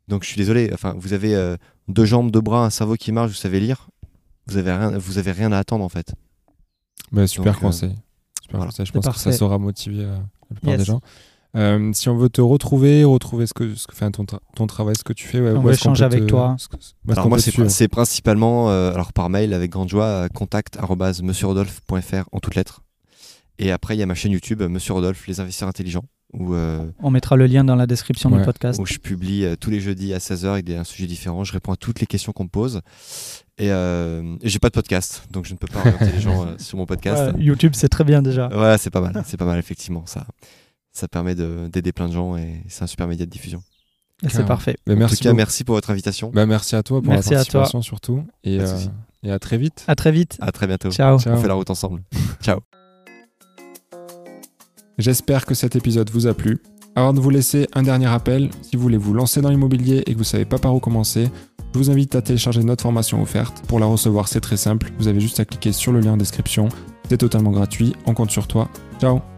[0.06, 1.56] Donc je suis désolé, enfin, vous avez euh,
[1.88, 3.88] deux jambes, deux bras, un cerveau qui marche, vous savez lire,
[4.46, 6.14] vous avez rien, vous avez rien à attendre en fait.
[7.10, 7.90] Bah, Super Donc, euh, conseil.
[8.42, 8.66] Super voilà.
[8.66, 8.86] conseil.
[8.86, 10.16] Je pense que ça saura motiver euh,
[10.50, 10.78] la plupart Yes.
[10.80, 11.00] des gens.
[11.54, 14.66] Euh, si on veut te retrouver, retrouver ce que, ce que fait ton, tra- ton
[14.66, 16.56] travail, ce que tu fais, ouais, On peut avec te- toi.
[17.08, 22.24] Alors moi c'est principalement euh, alors par mail avec grande joie euh, contact arobase monsieurrodolphe.fr
[22.32, 22.82] en toutes lettres.
[23.58, 26.84] Et après il y a ma chaîne YouTube Monsieur Rodolphe les investisseurs intelligents où euh,
[27.02, 28.40] On mettra le lien dans la description Ouais.
[28.40, 28.78] du podcast.
[28.78, 31.44] où je publie euh, tous les jeudis à 16h avec des, un sujet différent.
[31.44, 32.80] Je réponds à toutes les questions qu'on me pose.
[33.58, 36.42] Et, euh, et j'ai pas de podcast, donc je ne peux pas orienter les gens
[36.42, 37.32] euh, sur mon podcast.
[37.34, 38.48] Ouais, YouTube, c'est très bien déjà.
[38.48, 39.22] Ouais, c'est pas mal.
[39.24, 40.02] C'est pas mal, effectivement.
[40.04, 40.26] Ça,
[40.96, 43.62] ça permet de- d'aider plein de gens et c'est un super média de diffusion.
[44.22, 44.76] Et C'est parfait.
[44.86, 45.36] Bah, en merci tout cas, beaucoup.
[45.36, 46.30] merci pour votre invitation.
[46.32, 47.60] Bah, merci à toi pour Merci à la toi.
[47.60, 48.24] participation surtout.
[48.44, 48.78] Et, euh,
[49.22, 49.84] et à très vite.
[49.88, 50.38] À très vite.
[50.40, 50.90] À très bientôt.
[50.90, 51.18] Ciao.
[51.18, 51.34] Ciao.
[51.34, 52.02] On fait la route ensemble.
[52.42, 52.60] Ciao.
[54.98, 56.58] J'espère que cet épisode vous a plu.
[56.94, 60.14] Avant de vous laisser un dernier rappel, si vous voulez vous lancer dans l'immobilier et
[60.14, 61.28] que vous savez pas par où commencer,
[61.74, 63.62] je vous invite à télécharger notre formation offerte.
[63.68, 64.90] Pour la recevoir, c'est très simple.
[64.98, 66.70] Vous avez juste à cliquer sur le lien en description.
[67.10, 67.94] C'est totalement gratuit.
[68.06, 68.70] On compte sur toi.
[68.98, 69.35] Ciao